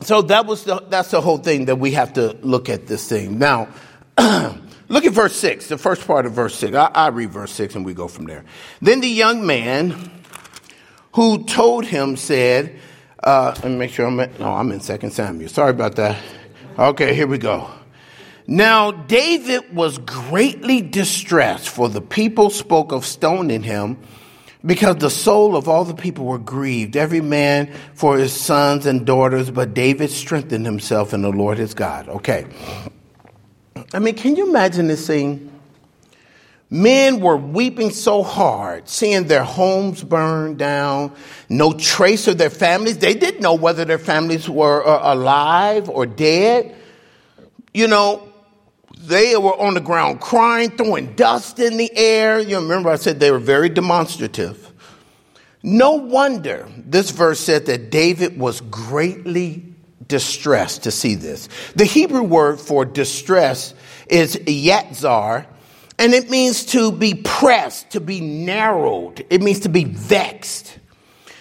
so 0.00 0.22
that 0.22 0.46
was 0.46 0.64
the, 0.64 0.82
that's 0.88 1.12
the 1.12 1.20
whole 1.20 1.38
thing 1.38 1.66
that 1.66 1.76
we 1.76 1.92
have 1.92 2.14
to 2.14 2.36
look 2.42 2.68
at 2.68 2.88
this 2.88 3.08
thing. 3.08 3.38
Now, 3.38 3.68
look 4.88 5.04
at 5.04 5.12
verse 5.12 5.36
6, 5.36 5.68
the 5.68 5.78
first 5.78 6.04
part 6.04 6.26
of 6.26 6.32
verse 6.32 6.56
6. 6.56 6.74
I, 6.74 6.86
I 6.86 7.08
read 7.08 7.30
verse 7.30 7.52
6 7.52 7.76
and 7.76 7.86
we 7.86 7.94
go 7.94 8.08
from 8.08 8.24
there. 8.24 8.44
Then 8.82 9.00
the 9.00 9.08
young 9.08 9.46
man 9.46 10.10
who 11.14 11.44
told 11.44 11.84
him 11.84 12.16
said, 12.16 12.78
uh, 13.22 13.52
let 13.62 13.64
me 13.64 13.76
make 13.76 13.92
sure 13.92 14.06
I'm 14.06 14.18
at, 14.18 14.38
no, 14.40 14.52
I'm 14.52 14.70
in 14.72 14.80
Second 14.80 15.12
Samuel. 15.12 15.48
Sorry 15.48 15.70
about 15.70 15.94
that. 15.96 16.16
Okay, 16.78 17.14
here 17.14 17.26
we 17.26 17.38
go. 17.38 17.70
Now, 18.46 18.92
David 18.92 19.74
was 19.74 19.98
greatly 19.98 20.80
distressed, 20.80 21.68
for 21.68 21.88
the 21.88 22.00
people 22.00 22.50
spoke 22.50 22.92
of 22.92 23.04
stoning 23.04 23.62
him 23.62 23.98
because 24.64 24.96
the 24.96 25.10
soul 25.10 25.56
of 25.56 25.68
all 25.68 25.84
the 25.84 25.94
people 25.94 26.24
were 26.24 26.38
grieved, 26.38 26.96
every 26.96 27.20
man 27.20 27.72
for 27.94 28.16
his 28.18 28.32
sons 28.32 28.86
and 28.86 29.04
daughters, 29.04 29.50
but 29.50 29.74
David 29.74 30.10
strengthened 30.10 30.64
himself 30.64 31.12
in 31.12 31.22
the 31.22 31.30
Lord 31.30 31.58
his 31.58 31.74
God. 31.74 32.08
Okay. 32.08 32.46
I 33.92 33.98
mean, 33.98 34.14
can 34.14 34.36
you 34.36 34.48
imagine 34.48 34.88
this 34.88 35.06
scene? 35.06 35.52
Men 36.68 37.20
were 37.20 37.36
weeping 37.36 37.90
so 37.90 38.24
hard, 38.24 38.88
seeing 38.88 39.28
their 39.28 39.44
homes 39.44 40.02
burned 40.02 40.58
down, 40.58 41.14
no 41.48 41.72
trace 41.72 42.26
of 42.26 42.38
their 42.38 42.50
families. 42.50 42.98
They 42.98 43.14
didn't 43.14 43.40
know 43.40 43.54
whether 43.54 43.84
their 43.84 44.00
families 44.00 44.48
were 44.48 44.84
uh, 44.84 45.14
alive 45.14 45.88
or 45.88 46.06
dead. 46.06 46.74
You 47.72 47.86
know, 47.86 48.32
they 48.96 49.36
were 49.36 49.58
on 49.60 49.74
the 49.74 49.80
ground 49.80 50.20
crying, 50.20 50.70
throwing 50.70 51.14
dust 51.14 51.58
in 51.58 51.76
the 51.76 51.90
air. 51.96 52.40
You 52.40 52.56
remember 52.56 52.90
I 52.90 52.96
said 52.96 53.20
they 53.20 53.30
were 53.30 53.38
very 53.38 53.68
demonstrative. 53.68 54.72
No 55.62 55.92
wonder 55.92 56.68
this 56.76 57.10
verse 57.10 57.40
said 57.40 57.66
that 57.66 57.90
David 57.90 58.38
was 58.38 58.60
greatly 58.60 59.64
distressed 60.06 60.84
to 60.84 60.90
see 60.90 61.14
this. 61.14 61.48
The 61.74 61.84
Hebrew 61.84 62.22
word 62.22 62.60
for 62.60 62.84
distress 62.84 63.74
is 64.08 64.36
yatzar, 64.36 65.46
and 65.98 66.14
it 66.14 66.30
means 66.30 66.66
to 66.66 66.92
be 66.92 67.14
pressed, 67.14 67.90
to 67.90 68.00
be 68.00 68.20
narrowed. 68.20 69.26
It 69.30 69.42
means 69.42 69.60
to 69.60 69.68
be 69.68 69.84
vexed. 69.84 70.78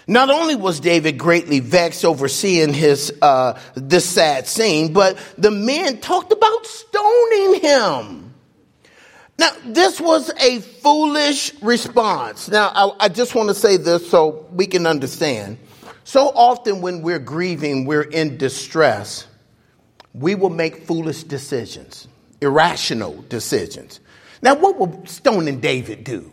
Not 0.07 0.29
only 0.29 0.55
was 0.55 0.79
David 0.79 1.17
greatly 1.17 1.59
vexed 1.59 2.05
over 2.05 2.27
seeing 2.27 2.73
his 2.73 3.11
uh, 3.21 3.59
this 3.73 4.07
sad 4.07 4.47
scene, 4.47 4.93
but 4.93 5.17
the 5.37 5.51
men 5.51 5.99
talked 5.99 6.31
about 6.31 6.65
stoning 6.65 7.61
him. 7.61 8.33
Now, 9.37 9.51
this 9.65 9.99
was 9.99 10.31
a 10.39 10.59
foolish 10.59 11.53
response. 11.61 12.47
Now, 12.49 12.71
I, 12.73 13.05
I 13.05 13.09
just 13.09 13.35
want 13.35 13.49
to 13.49 13.55
say 13.55 13.77
this 13.77 14.09
so 14.09 14.45
we 14.51 14.67
can 14.67 14.85
understand. 14.85 15.57
So 16.03 16.27
often, 16.27 16.81
when 16.81 17.01
we're 17.01 17.19
grieving, 17.19 17.85
we're 17.85 18.03
in 18.03 18.37
distress, 18.37 19.27
we 20.13 20.35
will 20.35 20.51
make 20.51 20.83
foolish 20.83 21.23
decisions, 21.23 22.07
irrational 22.39 23.25
decisions. 23.27 23.99
Now, 24.41 24.55
what 24.55 24.77
will 24.77 25.05
stoning 25.05 25.59
David 25.59 26.03
do? 26.03 26.31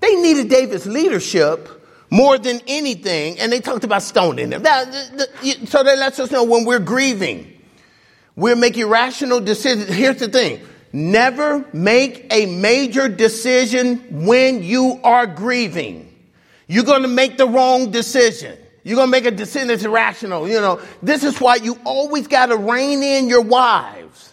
They 0.00 0.14
needed 0.16 0.50
David's 0.50 0.86
leadership 0.86 1.77
more 2.10 2.38
than 2.38 2.60
anything, 2.66 3.38
and 3.38 3.52
they 3.52 3.60
talked 3.60 3.84
about 3.84 4.02
stoning 4.02 4.50
them. 4.50 4.64
so 4.64 5.82
that 5.82 5.98
lets 5.98 6.18
us 6.18 6.30
know 6.30 6.44
when 6.44 6.64
we're 6.64 6.78
grieving, 6.78 7.60
we're 8.36 8.56
making 8.56 8.86
rational 8.86 9.40
decisions. 9.40 9.88
Here's 9.88 10.18
the 10.18 10.28
thing 10.28 10.60
never 10.92 11.66
make 11.72 12.26
a 12.32 12.46
major 12.46 13.08
decision 13.08 14.24
when 14.24 14.62
you 14.62 15.00
are 15.04 15.26
grieving. 15.26 16.06
You're 16.66 16.84
going 16.84 17.02
to 17.02 17.08
make 17.08 17.36
the 17.36 17.46
wrong 17.46 17.90
decision. 17.90 18.56
You're 18.84 18.96
going 18.96 19.08
to 19.08 19.10
make 19.10 19.26
a 19.26 19.30
decision 19.30 19.68
that's 19.68 19.84
irrational. 19.84 20.48
You 20.48 20.60
know, 20.60 20.80
this 21.02 21.24
is 21.24 21.38
why 21.40 21.56
you 21.56 21.78
always 21.84 22.26
got 22.26 22.46
to 22.46 22.56
rein 22.56 23.02
in 23.02 23.28
your 23.28 23.42
wives. 23.42 24.32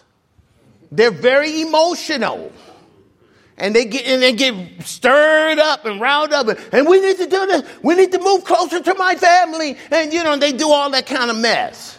They're 0.92 1.10
very 1.10 1.62
emotional 1.62 2.52
and 3.58 3.74
they 3.74 3.84
get 3.84 4.06
and 4.06 4.22
they 4.22 4.32
get 4.32 4.82
stirred 4.82 5.58
up 5.58 5.84
and 5.84 6.00
riled 6.00 6.32
up. 6.32 6.48
And, 6.48 6.58
and, 6.72 6.86
we 6.86 7.00
need 7.00 7.16
to 7.18 7.26
do 7.26 7.46
this. 7.46 7.62
We 7.82 7.94
need 7.94 8.12
to 8.12 8.18
move 8.18 8.44
closer 8.44 8.82
to 8.82 8.94
my 8.94 9.14
family. 9.14 9.76
And 9.90 10.12
you 10.12 10.22
know 10.22 10.36
they 10.36 10.52
do 10.52 10.70
all 10.70 10.90
that 10.90 11.06
kind 11.06 11.30
of 11.30 11.36
mess. 11.36 11.98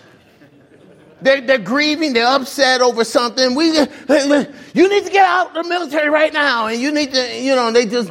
They're, 1.19 1.41
they're 1.41 1.57
grieving. 1.57 2.13
They're 2.13 2.27
upset 2.27 2.81
over 2.81 3.03
something. 3.03 3.55
We 3.55 3.69
you 3.69 4.89
need 4.89 5.05
to 5.05 5.11
get 5.11 5.25
out 5.25 5.47
of 5.57 5.63
the 5.63 5.69
military 5.69 6.09
right 6.09 6.31
now. 6.31 6.67
And 6.67 6.79
you 6.79 6.91
need 6.91 7.13
to 7.13 7.41
you 7.41 7.55
know 7.55 7.71
they 7.71 7.85
just 7.85 8.09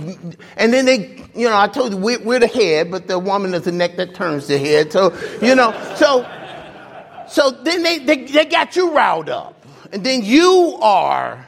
and 0.56 0.72
then 0.72 0.84
they 0.84 1.24
you 1.34 1.48
know 1.48 1.56
i 1.56 1.68
told 1.68 1.92
you 1.92 1.98
we're, 1.98 2.18
we're 2.20 2.40
the 2.40 2.46
head 2.46 2.90
but 2.90 3.08
the 3.08 3.18
woman 3.18 3.52
is 3.52 3.64
the 3.64 3.72
neck 3.72 3.96
that 3.96 4.14
turns 4.14 4.48
the 4.48 4.58
head. 4.58 4.92
So 4.92 5.16
you 5.40 5.54
know 5.54 5.72
so 5.96 6.26
so 7.28 7.50
then 7.50 7.82
they, 7.82 7.98
they, 7.98 8.24
they 8.24 8.44
got 8.44 8.76
you 8.76 8.94
riled 8.94 9.28
up. 9.28 9.66
And 9.92 10.04
then 10.04 10.24
you 10.24 10.78
are 10.80 11.46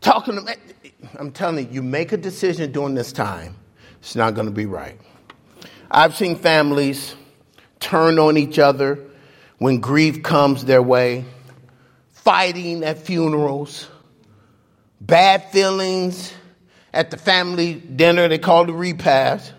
talking 0.00 0.34
to 0.34 0.56
I'm 1.18 1.32
telling 1.32 1.66
you, 1.68 1.74
you 1.74 1.82
make 1.82 2.12
a 2.12 2.16
decision 2.16 2.72
during 2.72 2.94
this 2.94 3.12
time, 3.12 3.56
it's 4.00 4.16
not 4.16 4.34
going 4.34 4.46
to 4.46 4.52
be 4.52 4.66
right. 4.66 4.98
I've 5.90 6.16
seen 6.16 6.36
families 6.36 7.14
turn 7.80 8.18
on 8.18 8.36
each 8.36 8.58
other 8.58 8.98
when 9.58 9.80
grief 9.80 10.22
comes 10.22 10.64
their 10.64 10.82
way, 10.82 11.24
fighting 12.12 12.84
at 12.84 12.98
funerals, 12.98 13.88
bad 15.00 15.50
feelings 15.50 16.32
at 16.92 17.10
the 17.10 17.16
family 17.16 17.74
dinner 17.74 18.28
they 18.28 18.38
call 18.38 18.64
the 18.64 18.72
repast, 18.72 19.52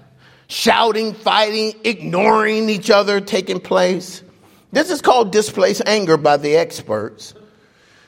shouting, 0.47 1.13
fighting, 1.13 1.73
ignoring 1.83 2.69
each 2.69 2.89
other 2.89 3.21
taking 3.21 3.59
place. 3.59 4.23
This 4.71 4.89
is 4.89 5.01
called 5.01 5.31
displaced 5.31 5.81
anger 5.85 6.17
by 6.17 6.37
the 6.37 6.55
experts. 6.55 7.33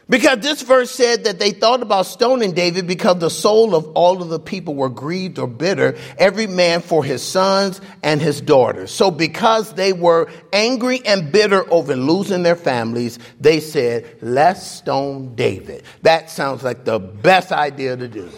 Because 0.09 0.39
this 0.39 0.61
verse 0.61 0.91
said 0.91 1.23
that 1.23 1.39
they 1.39 1.51
thought 1.51 1.81
about 1.81 2.05
stoning 2.05 2.51
David 2.51 2.87
because 2.87 3.19
the 3.19 3.29
soul 3.29 3.73
of 3.73 3.87
all 3.95 4.21
of 4.21 4.27
the 4.27 4.39
people 4.39 4.75
were 4.75 4.89
grieved 4.89 5.39
or 5.39 5.47
bitter, 5.47 5.95
every 6.17 6.45
man 6.45 6.81
for 6.81 7.03
his 7.05 7.23
sons 7.23 7.79
and 8.03 8.21
his 8.21 8.41
daughters. 8.41 8.91
So 8.91 9.11
because 9.11 9.73
they 9.73 9.93
were 9.93 10.29
angry 10.51 11.01
and 11.05 11.31
bitter 11.31 11.71
over 11.71 11.95
losing 11.95 12.43
their 12.43 12.57
families, 12.57 13.17
they 13.39 13.61
said, 13.61 14.17
let's 14.21 14.61
stone 14.61 15.35
David. 15.35 15.83
That 16.01 16.29
sounds 16.29 16.63
like 16.63 16.83
the 16.83 16.99
best 16.99 17.53
idea 17.53 17.95
to 17.95 18.07
do. 18.09 18.29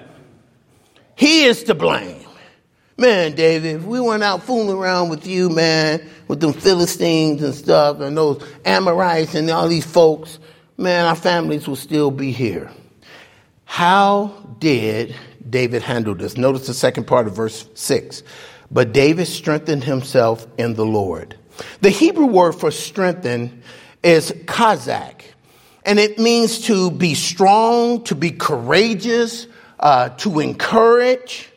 he 1.16 1.44
is 1.44 1.64
to 1.64 1.74
blame. 1.74 2.23
Man, 2.96 3.34
David, 3.34 3.76
if 3.76 3.82
we 3.82 4.00
weren't 4.00 4.22
out 4.22 4.44
fooling 4.44 4.76
around 4.76 5.08
with 5.08 5.26
you, 5.26 5.48
man, 5.50 6.00
with 6.28 6.40
them 6.40 6.52
Philistines 6.52 7.42
and 7.42 7.52
stuff, 7.52 8.00
and 8.00 8.16
those 8.16 8.46
Amorites 8.64 9.34
and 9.34 9.50
all 9.50 9.66
these 9.66 9.84
folks, 9.84 10.38
man, 10.76 11.04
our 11.04 11.16
families 11.16 11.66
will 11.66 11.76
still 11.76 12.12
be 12.12 12.30
here. 12.30 12.70
How 13.64 14.28
did 14.60 15.16
David 15.50 15.82
handle 15.82 16.14
this? 16.14 16.36
Notice 16.36 16.68
the 16.68 16.74
second 16.74 17.08
part 17.08 17.26
of 17.26 17.34
verse 17.34 17.68
6. 17.74 18.22
But 18.70 18.92
David 18.92 19.26
strengthened 19.26 19.82
himself 19.82 20.46
in 20.56 20.74
the 20.74 20.86
Lord. 20.86 21.36
The 21.80 21.90
Hebrew 21.90 22.26
word 22.26 22.52
for 22.52 22.70
strengthen 22.70 23.62
is 24.02 24.30
kazak, 24.46 25.22
and 25.84 25.98
it 25.98 26.18
means 26.18 26.60
to 26.66 26.90
be 26.90 27.14
strong, 27.14 28.04
to 28.04 28.14
be 28.14 28.30
courageous, 28.30 29.48
uh, 29.80 30.10
to 30.10 30.40
encourage. 30.40 31.50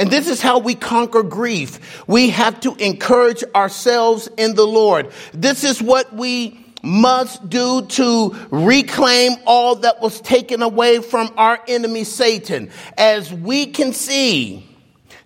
And 0.00 0.10
this 0.10 0.28
is 0.28 0.40
how 0.40 0.58
we 0.60 0.74
conquer 0.74 1.22
grief. 1.22 2.02
We 2.08 2.30
have 2.30 2.58
to 2.60 2.74
encourage 2.76 3.44
ourselves 3.54 4.30
in 4.38 4.54
the 4.54 4.66
Lord. 4.66 5.10
This 5.34 5.62
is 5.62 5.82
what 5.82 6.10
we 6.14 6.58
must 6.82 7.50
do 7.50 7.84
to 7.84 8.34
reclaim 8.50 9.32
all 9.44 9.74
that 9.76 10.00
was 10.00 10.22
taken 10.22 10.62
away 10.62 11.00
from 11.00 11.30
our 11.36 11.60
enemy 11.68 12.04
Satan. 12.04 12.70
As 12.96 13.30
we 13.30 13.66
can 13.66 13.92
see, 13.92 14.66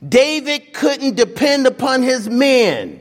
David 0.07 0.73
couldn't 0.73 1.15
depend 1.15 1.69
upon 1.69 2.03
his 2.03 2.29
men. 2.29 3.01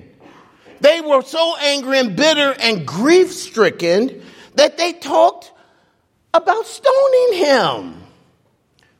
They 0.80 1.01
were 1.01 1.24
so 1.24 1.55
angry 1.57 1.97
and 1.97 2.15
bitter 2.15 2.53
and 2.59 2.86
grief 2.86 3.34
stricken 3.34 4.21
that 4.53 4.78
they 4.78 4.93
talked 4.93 5.51
about 6.36 6.67
stoning 6.67 7.34
him. 7.34 8.03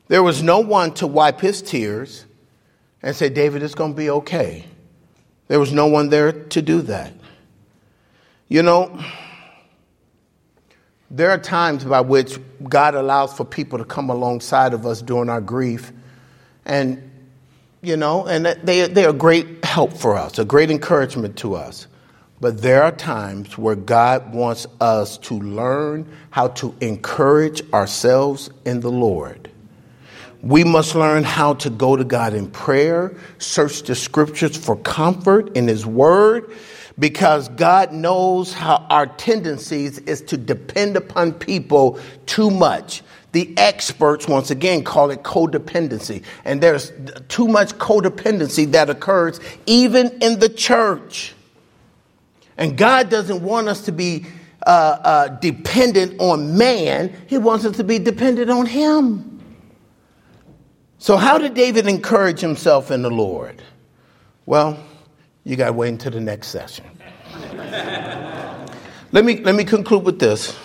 There 0.08 0.24
was 0.24 0.42
no 0.42 0.62
one 0.62 0.96
to 0.96 1.06
wipe 1.06 1.40
his 1.40 1.62
tears 1.62 2.26
and 3.04 3.16
say, 3.16 3.30
David, 3.30 3.62
it's 3.62 3.76
going 3.76 3.92
to 3.92 3.98
be 3.98 4.10
okay. 4.10 4.66
There 5.50 5.60
was 5.60 5.74
no 5.74 5.88
one 5.88 6.10
there 6.10 6.32
to 6.32 6.62
do 6.62 6.82
that. 6.84 7.14
You 8.48 8.64
know, 8.64 8.98
there 11.12 11.30
are 11.30 11.38
times 11.38 11.84
by 11.84 12.02
which 12.02 12.40
God 12.64 12.96
allows 12.96 13.34
for 13.34 13.46
people 13.46 13.78
to 13.78 13.86
come 13.86 14.10
alongside 14.10 14.74
of 14.74 14.86
us 14.86 15.02
during 15.02 15.30
our 15.30 15.42
grief. 15.42 15.92
And, 16.66 17.12
you 17.82 17.98
know, 17.98 18.26
and 18.26 18.46
they, 18.46 18.88
they 18.88 19.06
are 19.06 19.14
great 19.14 19.66
help 19.66 19.94
for 19.94 20.16
us, 20.16 20.40
a 20.40 20.46
great 20.46 20.72
encouragement 20.72 21.38
to 21.40 21.56
us. 21.56 21.88
But 22.40 22.62
there 22.62 22.84
are 22.84 22.92
times 22.92 23.58
where 23.58 23.76
God 23.76 24.34
wants 24.34 24.66
us 24.80 25.18
to 25.20 25.40
learn 25.40 26.12
how 26.30 26.50
to 26.50 26.76
encourage 26.82 27.62
ourselves 27.74 28.50
in 28.66 28.80
the 28.80 28.92
Lord. 28.92 29.43
We 30.44 30.66
must 30.66 30.94
learn 30.94 31.24
how 31.24 31.54
to 31.56 31.70
go 31.70 31.96
to 31.96 32.04
God 32.04 32.34
in 32.34 32.52
prayer, 32.52 33.16
search 33.38 33.84
the 33.84 33.96
scriptures 33.96 34.58
for 34.58 34.76
comfort 34.76 35.56
in 35.56 35.70
His 35.70 35.86
Word, 35.86 36.52
because 37.00 37.48
God 37.48 37.94
knows 37.94 38.52
how 38.52 38.86
our 38.90 39.08
tendencies 39.08 40.00
is 40.00 40.22
to 40.24 40.38
depend 40.38 40.98
upon 40.98 41.32
people 41.32 41.98
too 42.26 42.52
much. 42.52 43.04
The 43.32 43.58
experts, 43.58 44.28
once 44.28 44.52
again, 44.52 44.84
call 44.84 45.12
it 45.12 45.24
codependency. 45.24 46.24
And 46.44 46.62
there's 46.62 46.92
too 47.30 47.48
much 47.48 47.74
codependency 47.76 48.70
that 48.74 48.90
occurs 48.90 49.40
even 49.66 50.10
in 50.22 50.40
the 50.40 50.50
church. 50.50 51.34
And 52.58 52.78
God 52.78 53.10
doesn't 53.10 53.42
want 53.42 53.70
us 53.70 53.86
to 53.86 53.94
be 53.94 54.26
uh, 54.68 54.70
uh, 54.70 55.28
dependent 55.40 56.20
on 56.20 56.58
man, 56.58 57.16
He 57.28 57.38
wants 57.38 57.66
us 57.66 57.78
to 57.78 57.84
be 57.84 57.98
dependent 57.98 58.50
on 58.50 58.66
Him. 58.66 59.33
So, 61.04 61.18
how 61.18 61.38
did 61.38 61.54
David 61.54 61.86
encourage 61.86 62.40
himself 62.40 62.90
in 62.90 63.02
the 63.02 63.10
Lord? 63.10 63.62
Well, 64.46 64.82
you 65.44 65.58
got 65.58 65.66
to 65.66 65.74
wait 65.74 65.90
until 65.90 66.14
the 66.14 66.22
next 66.22 66.48
session. 66.48 66.86
let, 69.12 69.26
me, 69.26 69.42
let 69.42 69.54
me 69.54 69.66
conclude 69.66 70.06
with 70.06 70.20
this 70.20 70.58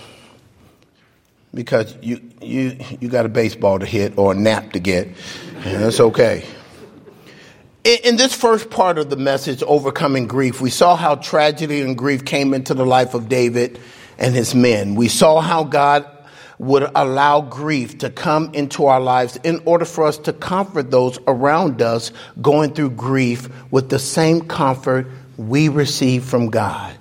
because 1.53 1.97
you, 2.03 2.21
you, 2.41 2.79
you 3.01 3.09
got 3.09 3.27
a 3.27 3.29
baseball 3.29 3.81
to 3.81 3.85
hit 3.85 4.17
or 4.17 4.31
a 4.31 4.35
nap 4.37 4.75
to 4.75 4.79
get, 4.79 5.09
and 5.65 5.83
that's 5.83 5.99
okay. 5.99 6.47
In 7.83 8.15
this 8.15 8.33
first 8.33 8.71
part 8.71 8.97
of 8.97 9.11
the 9.11 9.17
message, 9.17 9.65
Overcoming 9.65 10.29
Grief, 10.29 10.61
we 10.61 10.71
saw 10.71 10.95
how 10.95 11.17
tragedy 11.17 11.81
and 11.81 11.99
grief 11.99 12.25
came 12.25 12.55
into 12.55 12.75
the 12.75 12.87
life 12.87 13.15
of 13.15 13.29
David 13.29 13.81
and 14.19 14.37
his 14.37 14.55
men. 14.55 14.95
We 14.95 15.09
saw 15.09 15.41
how 15.41 15.65
God 15.65 16.07
would 16.59 16.91
allow 16.95 17.41
grief 17.41 17.99
to 17.99 18.11
come 18.11 18.53
into 18.55 18.87
our 18.87 19.01
lives 19.01 19.37
in 19.45 19.63
order 19.65 19.85
for 19.85 20.05
us 20.05 20.19
to 20.19 20.33
comfort 20.33 20.91
those 20.91 21.19
around 21.27 21.81
us 21.81 22.11
going 22.43 22.75
through 22.75 22.91
grief 22.91 23.49
with 23.71 23.89
the 23.91 23.99
same 23.99 24.41
comfort 24.41 25.07
we 25.37 25.69
receive 25.69 26.25
from 26.25 26.51
God. 26.51 26.95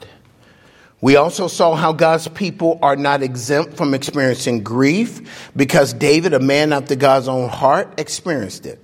We 0.99 1.15
also 1.15 1.47
saw 1.47 1.75
how 1.75 1.93
God's 1.93 2.27
people 2.27 2.79
are 2.81 2.95
not 2.95 3.21
exempt 3.21 3.77
from 3.77 3.93
experiencing 3.93 4.63
grief 4.63 5.51
because 5.55 5.93
David, 5.93 6.33
a 6.33 6.39
man 6.39 6.73
after 6.73 6.95
God's 6.95 7.27
own 7.27 7.49
heart, 7.49 7.99
experienced 7.99 8.65
it. 8.65 8.83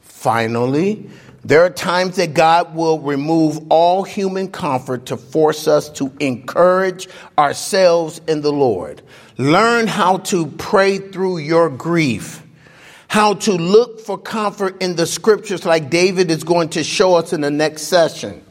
Finally, 0.00 1.08
there 1.44 1.64
are 1.64 1.70
times 1.70 2.16
that 2.16 2.34
God 2.34 2.74
will 2.74 3.00
remove 3.00 3.58
all 3.68 4.04
human 4.04 4.48
comfort 4.48 5.06
to 5.06 5.16
force 5.16 5.66
us 5.66 5.88
to 5.90 6.12
encourage 6.20 7.08
ourselves 7.36 8.20
in 8.28 8.42
the 8.42 8.52
Lord. 8.52 9.02
Learn 9.38 9.86
how 9.86 10.18
to 10.18 10.46
pray 10.46 10.98
through 10.98 11.38
your 11.38 11.70
grief, 11.70 12.42
how 13.08 13.34
to 13.34 13.52
look 13.52 14.00
for 14.00 14.18
comfort 14.18 14.82
in 14.82 14.96
the 14.96 15.06
scriptures, 15.06 15.64
like 15.64 15.90
David 15.90 16.30
is 16.30 16.44
going 16.44 16.70
to 16.70 16.84
show 16.84 17.14
us 17.14 17.32
in 17.32 17.40
the 17.40 17.50
next 17.50 17.82
session. 17.82 18.44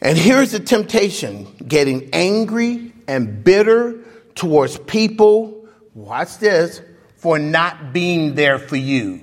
And 0.00 0.18
here's 0.18 0.50
the 0.50 0.60
temptation 0.60 1.46
getting 1.66 2.10
angry 2.12 2.92
and 3.06 3.44
bitter 3.44 4.00
towards 4.34 4.78
people, 4.78 5.68
watch 5.94 6.38
this, 6.38 6.80
for 7.16 7.38
not 7.38 7.92
being 7.92 8.34
there 8.34 8.58
for 8.58 8.76
you. 8.76 9.20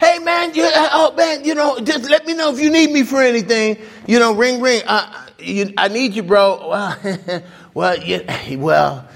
Hey 0.00 0.18
man, 0.18 0.54
you, 0.54 0.68
oh 0.74 1.14
man, 1.14 1.44
you 1.44 1.54
know, 1.54 1.78
just 1.78 2.08
let 2.10 2.26
me 2.26 2.34
know 2.34 2.52
if 2.52 2.58
you 2.58 2.70
need 2.70 2.90
me 2.90 3.04
for 3.04 3.22
anything. 3.22 3.76
You 4.06 4.18
know, 4.18 4.34
ring 4.34 4.60
ring. 4.60 4.82
Uh, 4.86 5.26
you, 5.38 5.74
I 5.76 5.88
need 5.88 6.14
you, 6.14 6.22
bro. 6.22 6.92
Well, 7.72 7.96
well, 7.96 8.02
you, 8.02 8.58
well, 8.58 9.08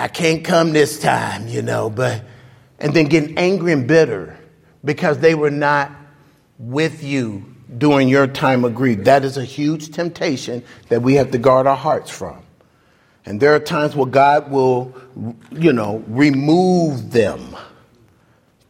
I 0.00 0.08
can't 0.08 0.44
come 0.44 0.72
this 0.72 0.98
time, 0.98 1.48
you 1.48 1.62
know. 1.62 1.90
But 1.90 2.24
and 2.78 2.94
then 2.94 3.06
getting 3.06 3.36
angry 3.38 3.72
and 3.72 3.86
bitter 3.86 4.38
because 4.84 5.18
they 5.18 5.34
were 5.34 5.50
not 5.50 5.92
with 6.58 7.02
you 7.04 7.44
during 7.76 8.08
your 8.08 8.26
time 8.26 8.64
of 8.64 8.74
grief. 8.74 9.04
That 9.04 9.24
is 9.24 9.36
a 9.36 9.44
huge 9.44 9.90
temptation 9.90 10.64
that 10.88 11.02
we 11.02 11.14
have 11.14 11.30
to 11.32 11.38
guard 11.38 11.66
our 11.66 11.76
hearts 11.76 12.10
from. 12.10 12.42
And 13.26 13.40
there 13.40 13.54
are 13.54 13.60
times 13.60 13.94
where 13.94 14.06
God 14.06 14.50
will, 14.50 14.94
you 15.52 15.72
know, 15.72 16.02
remove 16.08 17.12
them 17.12 17.56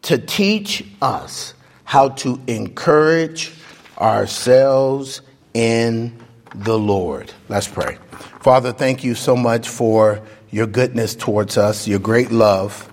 to 0.03 0.19
teach 0.19 0.85
us 1.01 1.55
how 1.85 2.11
to 2.11 2.41
encourage 2.47 3.53
ourselves 3.99 5.23
in 5.55 6.17
the 6.55 6.79
Lord. 6.79 7.33
Let's 7.49 7.69
pray. 7.69 7.99
Father, 8.41 8.73
thank 8.73 9.05
you 9.05 9.15
so 9.15 9.37
much 9.37 9.69
for 9.69 10.21
your 10.51 10.67
goodness 10.67 11.15
towards 11.15 11.57
us, 11.57 11.87
your 11.87 11.99
great 11.99 12.31
love. 12.31 12.91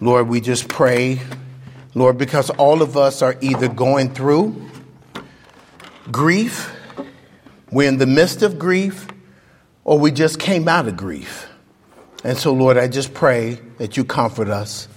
Lord, 0.00 0.28
we 0.28 0.40
just 0.40 0.68
pray, 0.68 1.20
Lord, 1.94 2.18
because 2.18 2.50
all 2.50 2.82
of 2.82 2.96
us 2.96 3.22
are 3.22 3.36
either 3.40 3.68
going 3.68 4.12
through 4.14 4.68
grief, 6.10 6.74
we're 7.70 7.88
in 7.88 7.98
the 7.98 8.06
midst 8.06 8.42
of 8.42 8.58
grief, 8.58 9.06
or 9.84 9.98
we 9.98 10.10
just 10.10 10.40
came 10.40 10.66
out 10.68 10.88
of 10.88 10.96
grief. 10.96 11.48
And 12.24 12.36
so, 12.36 12.52
Lord, 12.52 12.76
I 12.76 12.88
just 12.88 13.14
pray 13.14 13.60
that 13.78 13.96
you 13.96 14.04
comfort 14.04 14.48
us. 14.48 14.88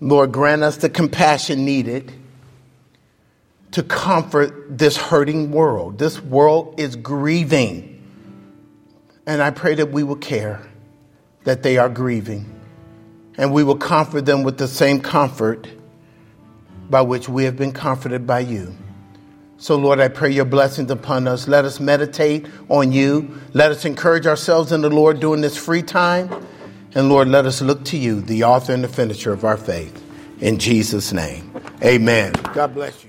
Lord, 0.00 0.32
grant 0.32 0.62
us 0.62 0.78
the 0.78 0.88
compassion 0.88 1.64
needed 1.64 2.12
to 3.72 3.82
comfort 3.82 4.78
this 4.78 4.96
hurting 4.96 5.50
world. 5.50 5.98
This 5.98 6.20
world 6.20 6.80
is 6.80 6.96
grieving. 6.96 7.94
And 9.26 9.42
I 9.42 9.50
pray 9.50 9.74
that 9.74 9.90
we 9.90 10.02
will 10.02 10.16
care 10.16 10.66
that 11.48 11.62
they 11.62 11.78
are 11.78 11.88
grieving. 11.88 12.44
And 13.38 13.54
we 13.54 13.64
will 13.64 13.78
comfort 13.78 14.26
them 14.26 14.42
with 14.42 14.58
the 14.58 14.68
same 14.68 15.00
comfort 15.00 15.66
by 16.90 17.00
which 17.00 17.26
we 17.26 17.44
have 17.44 17.56
been 17.56 17.72
comforted 17.72 18.26
by 18.26 18.40
you. 18.40 18.76
So, 19.56 19.76
Lord, 19.76 19.98
I 19.98 20.08
pray 20.08 20.30
your 20.30 20.44
blessings 20.44 20.90
upon 20.90 21.26
us. 21.26 21.48
Let 21.48 21.64
us 21.64 21.80
meditate 21.80 22.44
on 22.68 22.92
you. 22.92 23.40
Let 23.54 23.70
us 23.70 23.86
encourage 23.86 24.26
ourselves 24.26 24.72
in 24.72 24.82
the 24.82 24.90
Lord 24.90 25.20
during 25.20 25.40
this 25.40 25.56
free 25.56 25.80
time. 25.82 26.28
And 26.94 27.08
Lord, 27.08 27.28
let 27.28 27.46
us 27.46 27.62
look 27.62 27.82
to 27.86 27.96
you, 27.96 28.20
the 28.20 28.44
author 28.44 28.74
and 28.74 28.84
the 28.84 28.88
finisher 28.88 29.32
of 29.32 29.46
our 29.46 29.56
faith. 29.56 30.04
In 30.40 30.58
Jesus' 30.58 31.14
name, 31.14 31.50
amen. 31.82 32.34
God 32.52 32.74
bless 32.74 33.02
you. 33.04 33.07